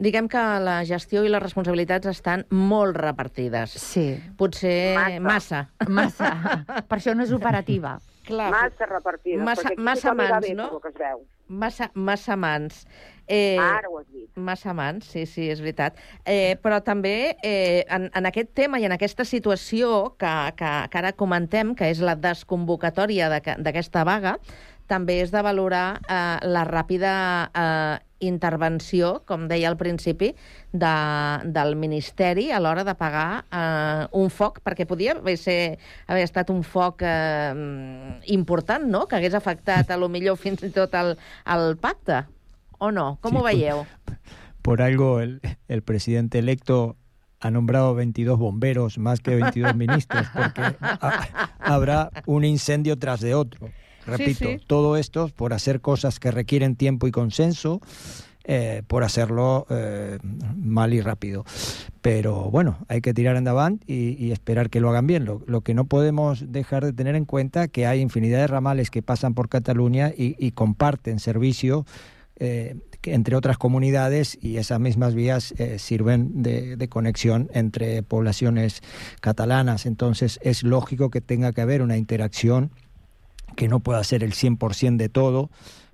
[0.00, 3.74] Diguem que la gestió i les responsabilitats estan molt repartides.
[3.76, 4.14] Sí.
[4.36, 5.66] Potser massa.
[5.88, 6.30] Massa.
[6.88, 7.98] per això no és operativa.
[8.24, 8.48] Clar.
[8.54, 10.70] Massa repartides, Massa- massa mans, no?
[10.80, 11.20] que es veu.
[11.48, 12.86] Massa, massa mans.
[13.30, 14.26] Eh, Ara ho has dit.
[14.34, 15.98] Massa mans, sí, sí, és veritat.
[16.26, 20.98] Eh, però també eh, en, en aquest tema i en aquesta situació que, que, que
[20.98, 24.34] ara comentem, que és la desconvocatòria d'aquesta vaga,
[24.90, 27.12] també és de valorar eh, la ràpida
[27.54, 30.32] eh, intervenció, com deia al principi,
[30.72, 30.96] de,
[31.54, 35.78] del Ministeri a l'hora de pagar eh, un foc, perquè podia haver, ser,
[36.10, 37.54] haver estat un foc eh,
[38.34, 41.14] important, no?, que hagués afectat a lo millor fins i tot el,
[41.46, 42.24] el pacte.
[42.80, 43.18] O no?
[43.22, 43.84] Sí, ho veieu?
[44.62, 46.96] Por algo el, el presidente electo
[47.40, 53.34] ha nombrado 22 bomberos más que 22 ministros, porque ha- habrá un incendio tras de
[53.34, 53.68] otro.
[54.06, 54.60] Repito, sí.
[54.66, 57.80] todo esto por hacer cosas que requieren tiempo y consenso,
[58.44, 60.18] eh, por hacerlo eh,
[60.56, 61.44] mal y rápido.
[62.00, 65.24] Pero bueno, hay que tirar en davant y, y esperar que lo hagan bien.
[65.26, 68.90] Lo, lo que no podemos dejar de tener en cuenta que hay infinidad de ramales
[68.90, 71.84] que pasan por Cataluña y, y comparten servicio
[72.40, 78.82] eh, entre otras comunidades y esas mismas vías eh, sirven de, de conexión entre poblaciones
[79.20, 79.86] catalanas.
[79.86, 82.70] Entonces es lógico que tenga que haber una interacción
[83.56, 85.50] que no pueda ser el 100% de todo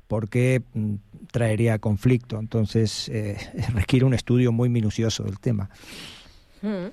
[0.07, 0.95] porque mm,
[1.31, 2.39] traería conflicto.
[2.39, 3.37] Entonces eh,
[3.75, 5.71] requiere un estudio muy minucioso del tema.
[6.63, 6.87] Mm.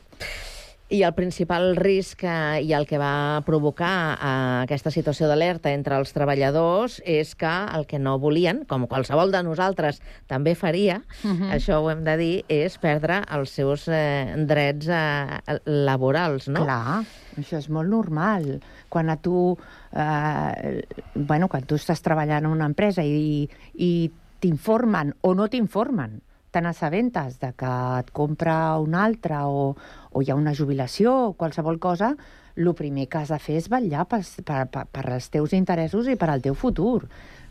[0.93, 4.33] I el principal risc eh, i el que va provocar eh,
[4.67, 9.41] aquesta situació d'alerta entre els treballadors és que el que no volien, com qualsevol de
[9.47, 11.49] nosaltres també faria, Mhm.
[11.55, 16.61] això ho hem de dir, és perdre els seus eh, drets eh, laborals, no?
[16.63, 17.03] Clar,
[17.41, 18.59] això és molt normal.
[18.89, 19.57] Quan a tu,
[19.93, 20.83] eh,
[21.15, 26.21] bueno, quan tu estàs treballant en una empresa i, i t'informen o no t'informen,
[26.53, 29.73] te n'assabentes de que et compra un altre o,
[30.11, 32.13] o hi ha una jubilació o qualsevol cosa,
[32.55, 36.07] el primer que has de fer és vetllar per, per, per, per els teus interessos
[36.07, 37.07] i per al teu futur.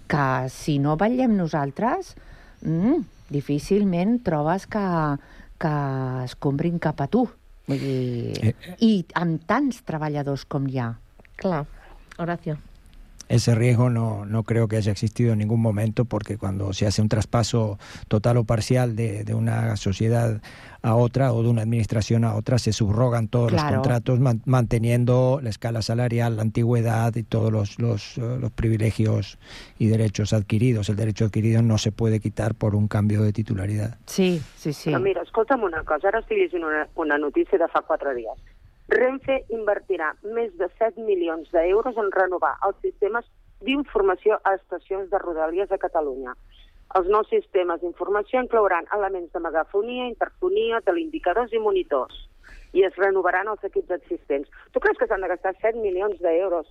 [0.06, 2.14] Que si no vetllem nosaltres,
[2.62, 3.02] mm,
[3.34, 4.86] difícilment trobes que,
[5.58, 5.76] que
[6.24, 7.26] es comprin cap a tu.
[7.66, 10.92] Vull dir, I amb tants treballadors com hi ha.
[11.42, 11.64] Clar.
[12.22, 12.58] Horacio.
[13.28, 17.00] Ese riesgo no, no creo que haya existido en ningún momento porque cuando se hace
[17.00, 20.40] un traspaso total o parcial de, de una sociedad
[20.82, 25.40] a otra o de una administración a otra, se subrogan todos los contratos man- manteniendo
[25.42, 29.38] la escala salarial, la antigüedad y todos los, los, eh, los privilegios
[29.78, 30.88] y derechos adquiridos.
[30.88, 33.96] El derecho adquirido no se puede quitar por un cambio de titularidad.
[34.06, 34.90] Sí, sí, sí.
[34.90, 38.36] Però mira, escolta'm una cosa, ara estic llegint una, una notícia de fa quatre dies.
[38.88, 43.24] Renfe invertirà més de 7 milions d'euros en renovar els sistemes
[43.62, 46.34] d'informació a estacions de Rodalies a Catalunya.
[46.98, 52.28] Els nous sistemes d'informació inclouran elements de megafonia, interfonia, teleindicadors i monitors
[52.72, 54.48] i es renovaran els equips existents.
[54.72, 56.68] Tu creus que s'han de gastar 7 milions d'euros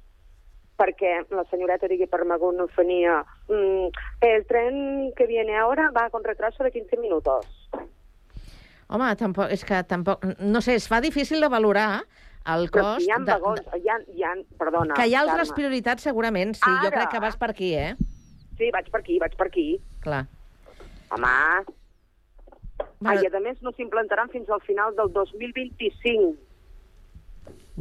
[0.81, 3.89] perquè la senyoreta digui per megafonia mm,
[4.25, 7.45] el tren que viene ahora va con retraso de 15 minutos.
[8.91, 10.25] Home, tampoc, és que tampoc...
[10.43, 12.01] No sé, es fa difícil de valorar
[12.51, 13.05] el Però cost...
[13.05, 15.57] si hi ha de- vagons, hi ha, hi ha, perdona, Que hi ha altres Carme.
[15.61, 16.65] prioritats, segurament, sí.
[16.67, 16.95] Jo Ara.
[16.97, 17.93] crec que vas per aquí, eh?
[18.59, 19.67] Sí, vaig per aquí, vaig per aquí.
[20.03, 20.25] Clar.
[21.15, 21.35] Home...
[23.01, 23.13] Bueno.
[23.13, 26.33] Ai, i a més no s'implantaran fins al final del 2025.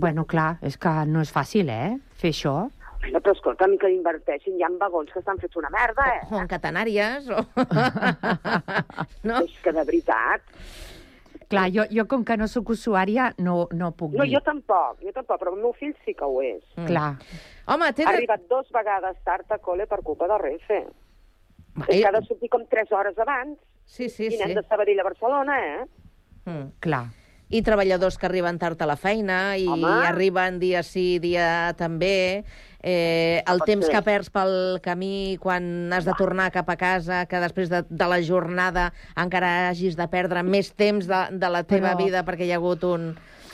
[0.00, 2.54] Bueno, clar, és que no és fàcil, eh, fer això.
[3.00, 6.22] Bueno, però escolta'm, que inverteixin, hi ha vagons que estan fets una merda, eh?
[6.30, 7.42] O en catenàries, o...
[9.28, 9.40] no?
[9.42, 10.44] És que de veritat...
[11.50, 14.36] Clar, jo, jo com que no sóc usuària no, no puc No, dir.
[14.36, 16.62] jo tampoc, jo tampoc, però el meu fill sí que ho és.
[16.76, 16.86] Mm.
[16.86, 17.08] Clar.
[17.66, 18.06] Home, té...
[18.06, 20.80] Ha arribat dos vegades tard a col·le per culpa de Renfe.
[21.88, 23.58] És que ha de sortir com 3 hores abans.
[23.84, 24.60] Sí, sí, I anem sí.
[24.60, 25.80] de Sabadell a Barcelona, eh?
[26.46, 26.68] Mm.
[26.86, 27.04] Clar.
[27.50, 29.90] I treballadors que arriben tard a la feina i Home.
[30.06, 32.44] arriben dia sí, dia també.
[32.82, 33.92] Eh, el pot temps ser.
[33.94, 38.06] que perds pel camí quan has de tornar cap a casa, que després de, de
[38.08, 42.48] la jornada encara hagis de perdre més temps de, de la teva Però- vida perquè
[42.48, 43.10] hi ha hagut un,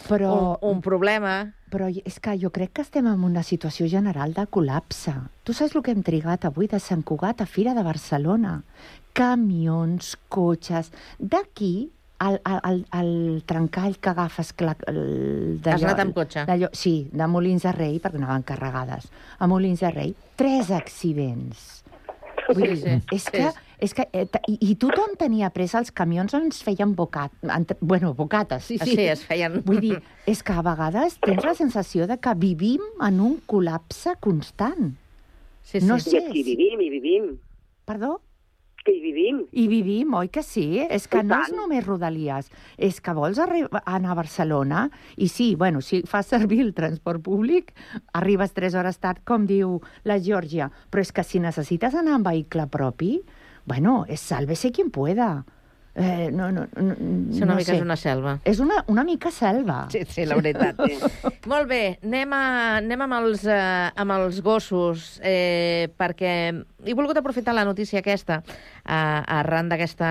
[0.07, 1.53] Però- un, un problema.
[1.67, 5.13] Però és que jo crec que estem en una situació general de col·lapse.
[5.43, 8.61] Tu saps el que hem trigat avui de Sant Cugat a Fira de Barcelona?
[9.13, 10.93] Camions, cotxes...
[11.19, 14.53] D'aquí, el, el, el, el trencall que agafes...
[14.53, 16.45] Que la, el, Has anat amb cotxe?
[16.73, 19.09] Sí, de Molins de Rei, perquè anaven carregades.
[19.39, 21.83] A Molins de Rei, tres accidents.
[22.49, 23.31] Vull dir, Sí, sí, és sí.
[23.35, 23.47] que,
[23.83, 28.13] és que eh, i, I tothom tenia pressa, els camions ens feien bocat, ent- bueno,
[28.15, 28.93] bocates, sí, sí.
[28.95, 29.63] Sí, es feien...
[29.67, 29.97] Vull dir,
[30.31, 34.95] és que a vegades tens la sensació de que vivim en un col·lapse constant.
[35.67, 36.21] Sí, No I sé.
[36.23, 37.33] aquí vivim, hi vivim.
[37.85, 38.21] Perdó?
[38.87, 39.41] Que hi vivim.
[39.51, 40.79] I vivim, oi que sí?
[40.79, 41.57] És que I no és tant.
[41.59, 42.53] només Rodalies.
[42.79, 44.85] És que vols anar a Barcelona
[45.17, 47.73] i sí, bueno, si fas servir el transport públic,
[48.15, 50.71] arribes 3 hores tard, com diu la Georgia.
[50.91, 53.17] Però és que si necessites anar en vehicle propi,
[53.67, 55.43] bueno, és sálvese quien pueda.
[55.99, 56.95] Eh, no, no, no,
[57.33, 57.77] Sí, una no mica sé.
[57.79, 58.35] és una selva.
[58.45, 59.87] És una, una mica selva.
[59.89, 60.77] Sí, sí, la veritat.
[61.49, 62.43] Molt bé, anem, a,
[62.83, 63.57] anem amb, els, eh,
[63.97, 66.33] amb els gossos, eh, perquè
[66.85, 70.11] he volgut aprofitar la notícia aquesta eh, arran d'aquesta,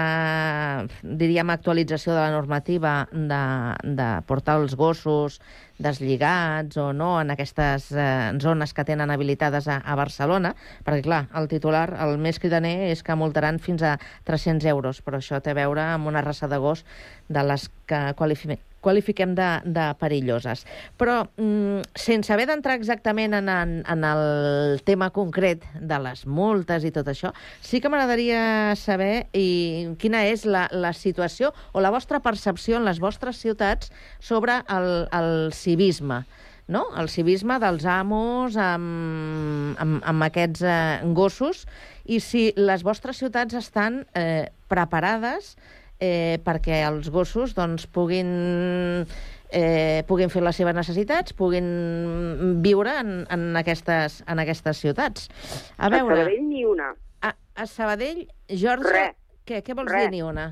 [1.06, 3.44] diríem, actualització de la normativa de,
[3.86, 5.38] de portar els gossos
[5.78, 10.56] deslligats o no en aquestes eh, zones que tenen habilitades a, a Barcelona,
[10.86, 13.98] perquè, clar, el titular, el més cridaner és que multaran fins a
[14.30, 16.86] 300 euros, però això té a veure amb una raça de gos
[17.28, 18.56] de les que qualifi
[18.86, 20.64] qualifiquem de, de perilloses.
[21.00, 26.86] Però, mm, sense haver d'entrar exactament en, en, en el tema concret de les multes
[26.86, 27.34] i tot això,
[27.66, 32.86] sí que m'agradaria saber i, quina és la, la situació o la vostra percepció en
[32.86, 36.24] les vostres ciutats sobre el, el civisme
[36.68, 36.86] no?
[36.98, 41.66] el civisme dels amos amb, amb, amb aquests eh, gossos
[42.06, 45.56] i si les vostres ciutats estan eh, preparades
[46.00, 49.06] eh, perquè els gossos doncs, puguin,
[49.52, 55.30] eh, puguin fer les seves necessitats, puguin viure en, en, aquestes, en aquestes ciutats.
[55.78, 56.22] A veure...
[56.22, 56.92] A Sabadell ni una.
[57.22, 59.08] A, a Sabadell, Jorge, Re.
[59.48, 60.06] què, què vols Re.
[60.06, 60.52] dir ni una?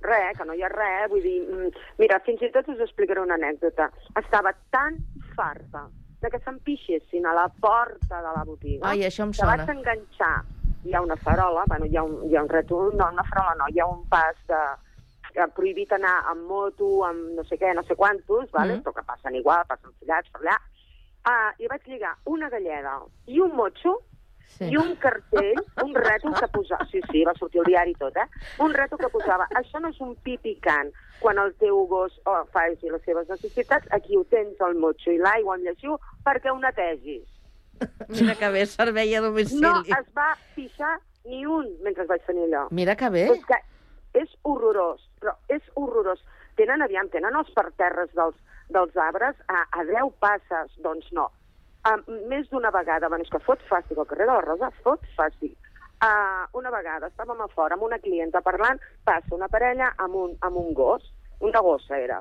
[0.00, 1.42] Res, que no hi ha res, vull dir...
[1.44, 3.90] mm, Mira, fins i tot us explicaré una anècdota.
[4.16, 4.96] Estava tan
[5.36, 5.82] farta
[6.22, 9.58] de que s'empixessin a la porta de la botiga Ai, això em que sona.
[9.60, 10.38] vaig enganxar.
[10.84, 13.56] Hi ha una farola, bueno, hi ha un, hi ha un rètol, no, una farola
[13.58, 14.60] no, hi ha un pas de,
[15.34, 18.78] que prohibit anar amb moto, amb no sé què, no sé quantos, vale?
[18.78, 18.84] Mm.
[18.84, 20.56] però que passen igual, passen fillats per allà.
[21.28, 22.96] Ah, I vaig lligar una galleda
[23.28, 23.98] i un motxo
[24.50, 24.66] Sí.
[24.66, 26.86] i un cartell, un rètol que posava...
[26.90, 28.26] Sí, sí, va sortir al diari tot, eh?
[28.64, 30.90] Un rètol que posava, això no és un pipicant.
[31.20, 35.20] Quan el teu gos oh, faci les seves necessitats, aquí ho tens, el motxo i
[35.22, 35.94] l'aigua amb lleixiu,
[36.26, 37.28] perquè ho netegis.
[38.14, 39.62] Mira que bé, servei a domicili.
[39.64, 42.66] No es va pixar ni un mentre vaig tenir allò.
[42.74, 43.26] Mira que bé.
[43.34, 43.58] És que
[44.20, 46.22] és horrorós, però és horrorós.
[46.58, 48.36] Tenen, aviam, tenen els parterres dels,
[48.74, 51.30] dels arbres a, a 10 passes, doncs no.
[51.88, 51.96] Uh,
[52.28, 55.56] més d'una vegada, bueno, és que fot fàstic, al carrer de la Rosa fot fàstic.
[56.00, 60.36] Uh, una vegada estàvem a fora amb una clienta parlant, passa una parella amb un,
[60.44, 61.04] amb un gos,
[61.44, 62.20] una gossa era,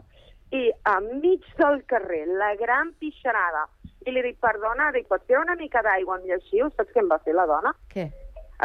[0.51, 3.67] i enmig del carrer, la gran pixarada,
[4.07, 6.69] i li dic, perdona, dic, pots fer una mica d'aigua amb lleixiu?
[6.77, 7.73] Saps què em va fer la dona?
[7.93, 8.07] Què?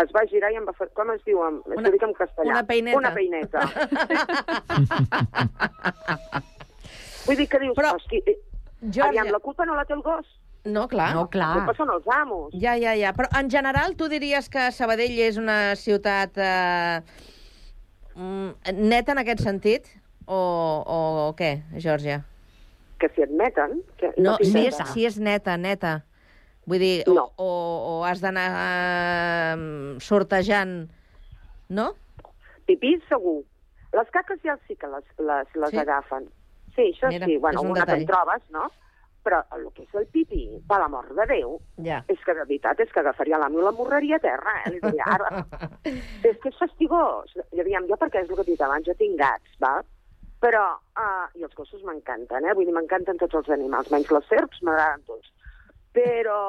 [0.02, 1.38] Es va girar i em va fer, com es diu?
[1.46, 2.50] En, una, dic en castellà.
[2.56, 2.98] una peineta.
[2.98, 3.60] Una peineta.
[7.26, 8.34] Vull dir que dius, Però, hosti, eh,
[8.80, 10.26] Georgia- aviam, la culpa no la té el gos.
[10.64, 11.12] No, clar.
[11.14, 11.52] No, La clar.
[11.58, 12.52] culpa són els amos.
[12.56, 13.12] Ja, ja, ja.
[13.12, 17.00] Però en general tu diries que Sabadell és una ciutat eh,
[18.16, 19.86] mm, neta en aquest sentit?
[20.26, 20.38] O,
[20.86, 22.22] o què, Georgia?
[22.98, 23.82] Que s'hi admeten.
[24.00, 24.86] Que No, tinc si és, neta.
[24.92, 25.94] si és neta, neta.
[26.66, 27.26] Vull dir, No.
[27.36, 30.88] o, o, o has d'anar eh, sortejant,
[31.68, 31.90] no?
[32.66, 33.42] Pipí, segur.
[33.92, 35.76] Les caques ja sí que les, les, les Sí?
[35.82, 36.30] agafen.
[36.74, 37.36] Sí, això Mira, sí.
[37.38, 38.00] Bueno, un una que detall.
[38.00, 38.70] en trobes, no?
[39.24, 42.02] Però el que és el pipí, per l'amor de Déu, Ja.
[42.08, 44.70] és que de veritat és que agafaria l'amo i la morreria a terra, eh?
[44.72, 45.44] Li diria, ara.
[46.28, 47.32] és que és fastigós.
[47.52, 49.82] I aviam, jo perquè és el que he dit abans, jo tinc gats, va?
[50.44, 50.64] Però,
[51.00, 52.52] uh, i els gossos m'encanten, eh?
[52.56, 55.30] Vull dir, m'encanten tots els animals, menys les serps, m'agraden tots.
[55.96, 56.40] Però,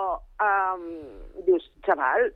[0.43, 0.87] um,
[1.45, 2.27] dius, xaval,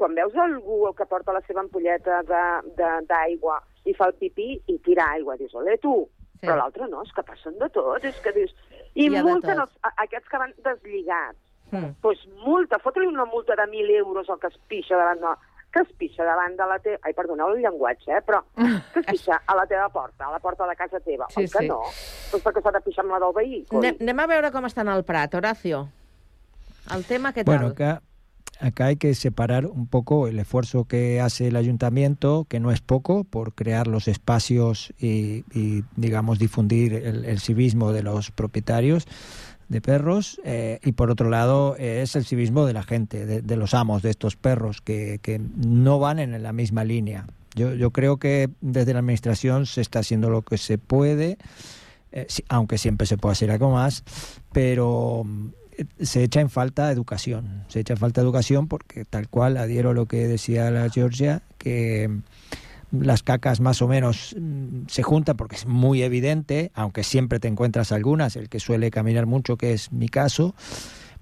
[0.00, 5.10] quan veus algú que porta la seva ampolleta d'aigua i fa el pipí i tira
[5.16, 5.98] aigua, dius, ole, tu,
[6.36, 6.44] Sí.
[6.44, 8.52] però l'altre no, és que passen de tot, és que dius...
[8.96, 11.40] I de multen els, a, aquests que van deslligats.
[11.70, 11.80] Mm.
[11.80, 15.32] Doncs pues multa, fotre-li una multa de 1.000 euros al que es pixa davant de,
[15.72, 16.98] que es pixa davant de la teva...
[17.04, 18.22] Ai, perdoneu el llenguatge, eh?
[18.24, 21.28] però que es pixa a la teva porta, a la porta de casa teva.
[21.34, 21.68] Sí, Oi que sí.
[21.68, 21.82] no?
[22.32, 23.62] Doncs perquè s'ha de pixar amb la del veí.
[23.68, 23.92] coi.
[23.92, 25.86] Anem, a veure com està en el Prat, Horacio.
[26.94, 27.56] El tema, què tal?
[27.56, 28.00] Bueno, acá,
[28.60, 32.80] acá hay que separar un poco el esfuerzo que hace el ayuntamiento, que no es
[32.80, 39.06] poco, por crear los espacios y, y, digamos, difundir el, el civismo de los propietarios
[39.68, 43.56] de perros eh, y por otro lado eh, es el civismo de la gente, de,
[43.56, 47.26] los amos de estos perros que, que no van en la misma línea.
[47.54, 51.38] Yo, yo creo que desde la administración se está haciendo lo que se puede,
[52.12, 54.04] eh, aunque siempre se puede hacer algo más,
[54.52, 55.48] pero mm,
[56.00, 57.64] se echa en falta educación.
[57.68, 62.20] Se echa en falta educación porque tal cual adhiero lo que decía la Georgia, que
[62.92, 67.48] las cacas más o menos mm, se juntan porque es muy evidente, aunque siempre te
[67.48, 70.54] encuentras algunas, el que suele caminar mucho, que es mi caso,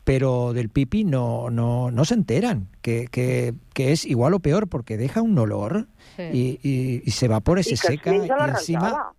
[0.04, 4.68] pero del pipi no, no, no se enteran, que, que, que es igual o peor
[4.68, 6.22] porque deja un olor Sí.
[6.32, 9.12] y, y- y se evapora, I se que es seca y encima.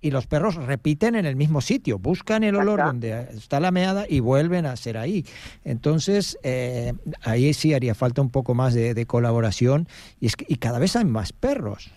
[0.00, 2.86] Y los perros repiten en el mismo sitio, buscan el olor Exacto.
[2.92, 5.24] donde está la meada y vuelven a ser ahí.
[5.64, 6.92] Entonces, eh,
[7.22, 9.88] ahí sí haría falta un poco más de, de colaboración
[10.20, 11.90] y, es que, y cada vez hay más perros.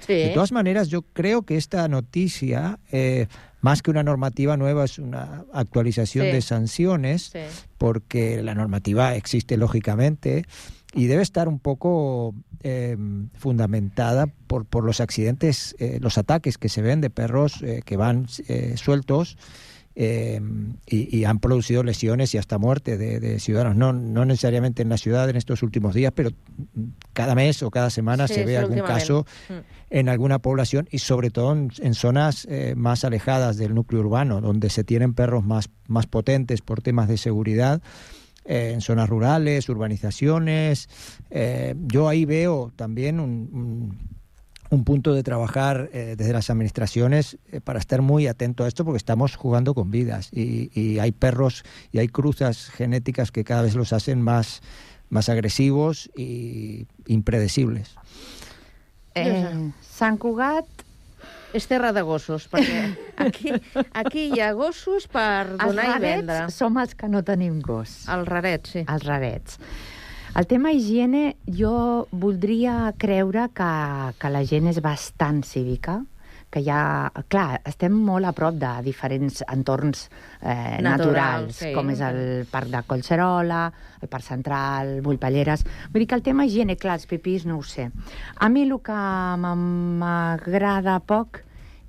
[0.00, 0.14] Sí.
[0.14, 3.26] De todas maneras, yo creo que esta noticia, eh,
[3.60, 6.32] más que una normativa nueva, es una actualización Sí.
[6.32, 7.38] de sanciones, Sí.
[7.76, 10.46] porque la normativa existe lógicamente
[10.94, 12.96] y debe estar un poco eh,
[13.34, 17.96] fundamentada por, por los accidentes, eh, los ataques que se ven de perros eh, que
[17.96, 19.36] van eh, sueltos
[19.96, 20.40] eh,
[20.86, 23.76] y, y han producido lesiones y hasta muerte de, de ciudadanos.
[23.76, 26.30] No, no necesariamente en la ciudad en estos últimos días, pero
[27.12, 29.52] cada mes o cada semana Sí, se ve algún caso Mm.
[29.90, 34.40] en alguna población y sobre todo en, en zonas eh, más alejadas del núcleo urbano,
[34.40, 37.82] donde se tienen perros más, más potentes por temas de seguridad,
[38.50, 40.88] eh, en zonas rurales, urbanizaciones.
[41.30, 44.20] Eh, yo ahí veo también un, un-
[44.72, 48.84] un punto de trabajar eh, desde las administraciones eh, para estar muy atento a esto
[48.84, 53.62] porque estamos jugando con vidas y, y hay perros y hay cruzas genéticas que cada
[53.62, 54.62] vez los hacen más,
[55.08, 57.96] más agresivos y impredecibles.
[59.16, 60.66] Eh, Sant Cugat...
[61.56, 62.82] És terra de gossos, perquè
[63.18, 63.50] aquí,
[63.98, 66.50] aquí hi ha gossos per Els donar i rarets vendre.
[66.54, 68.04] som els que no tenim gos.
[68.08, 68.84] Els rarets, sí.
[68.86, 69.58] Els rarets.
[70.38, 73.70] El tema higiene, jo voldria creure que,
[74.22, 76.04] que la gent és bastant cívica,
[76.50, 77.10] que hi ha...
[77.30, 81.70] Clar, estem molt a prop de diferents entorns eh, Naturals, naturals, sí.
[81.76, 82.20] com és el
[82.50, 83.62] Parc de Collserola,
[84.02, 85.64] el Parc Central, Bullpalleres...
[85.92, 87.88] Vull dir que el tema higiene, clar, els pipís no ho sé.
[88.36, 88.98] A mi el que
[89.46, 91.42] m'agrada poc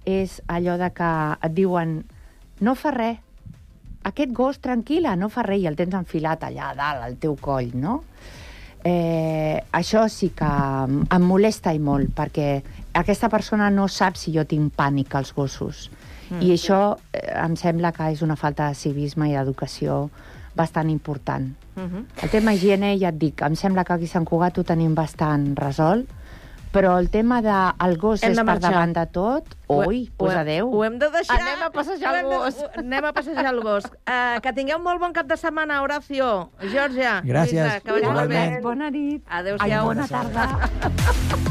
[0.05, 1.99] és allò de que et diuen
[2.61, 3.19] no fa res,
[4.05, 7.35] aquest gos tranquil·la, no fa res, i el tens enfilat allà a dalt, al teu
[7.41, 8.01] coll, no?
[8.83, 12.61] Eh, això sí que em molesta i molt, perquè
[12.97, 15.89] aquesta persona no sap si jo tinc pànic als gossos.
[15.91, 16.11] Mm.
[16.31, 16.43] Mm.
[16.47, 16.79] I això
[17.13, 20.09] eh, em sembla que és una falta de civisme i d'educació
[20.55, 21.51] bastant important.
[21.75, 22.05] Uh -huh.
[22.23, 24.95] El tema higiene, ja et dic, em sembla que aquí a Sant Cugat ho tenim
[24.95, 26.09] bastant resolt,
[26.71, 27.53] però el tema de
[27.85, 30.69] el gos Hem és de per davant de tot, ui, ho- pues adeu.
[30.73, 31.39] Ho hem de deixar.
[31.41, 32.59] Anem a passejar el de- gos.
[32.61, 33.85] ho- Anem a passejar el gos.
[34.07, 38.05] Uh, que tingueu un molt bon cap de setmana, Horacio, Georgia, Gràcies, Lluïsa, que vagi
[38.11, 38.59] molt bé.
[38.63, 39.23] Bona nit.
[39.29, 39.85] Adéu-siau.
[39.85, 41.41] Bona tarda.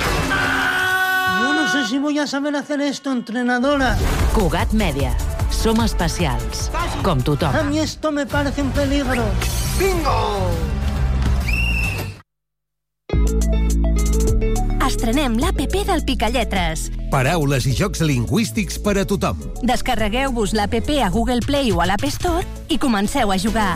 [2.01, 3.95] Voy a saber hacer esto, entrenadora.
[4.33, 5.13] Cugat Mèdia.
[5.53, 6.71] Som especials,
[7.05, 7.53] com tothom.
[7.53, 9.23] A mí esto me parece un peligro.
[9.77, 10.49] ¡Bingo!
[14.87, 16.89] Estrenem l'APP del Picalletres.
[17.13, 19.37] Paraules i jocs lingüístics per a tothom.
[19.61, 23.75] Descarregueu-vos l'APP a Google Play o a l'App Store i comenceu a jugar.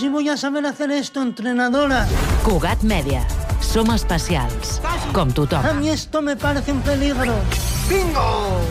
[0.00, 2.06] Si voy a saber hacer esto, entrenadora.
[2.42, 3.20] Cugat Mèdia.
[3.60, 4.80] Som especials,
[5.12, 5.60] com tothom.
[5.60, 7.34] A mí esto me parece un peligro.
[7.84, 8.64] ¡Bingo!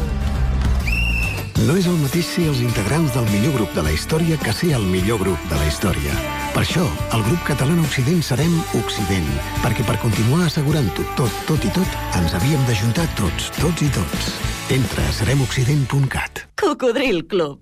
[1.67, 4.73] No és el mateix ser els integrants del millor grup de la història que ser
[4.73, 6.17] el millor grup de la història.
[6.57, 9.29] Per això, el grup català Occident serem Occident,
[9.61, 14.33] perquè per continuar assegurant-ho tot, tot i tot, ens havíem d'ajuntar tots, tots i tots.
[14.73, 16.47] Entra a seremoccident.cat.
[16.57, 17.61] Cocodril Club.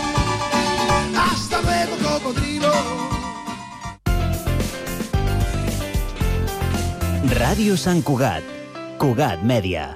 [7.31, 8.43] Ràdio Sant Cugat.
[8.99, 9.87] Cugat Mèdia.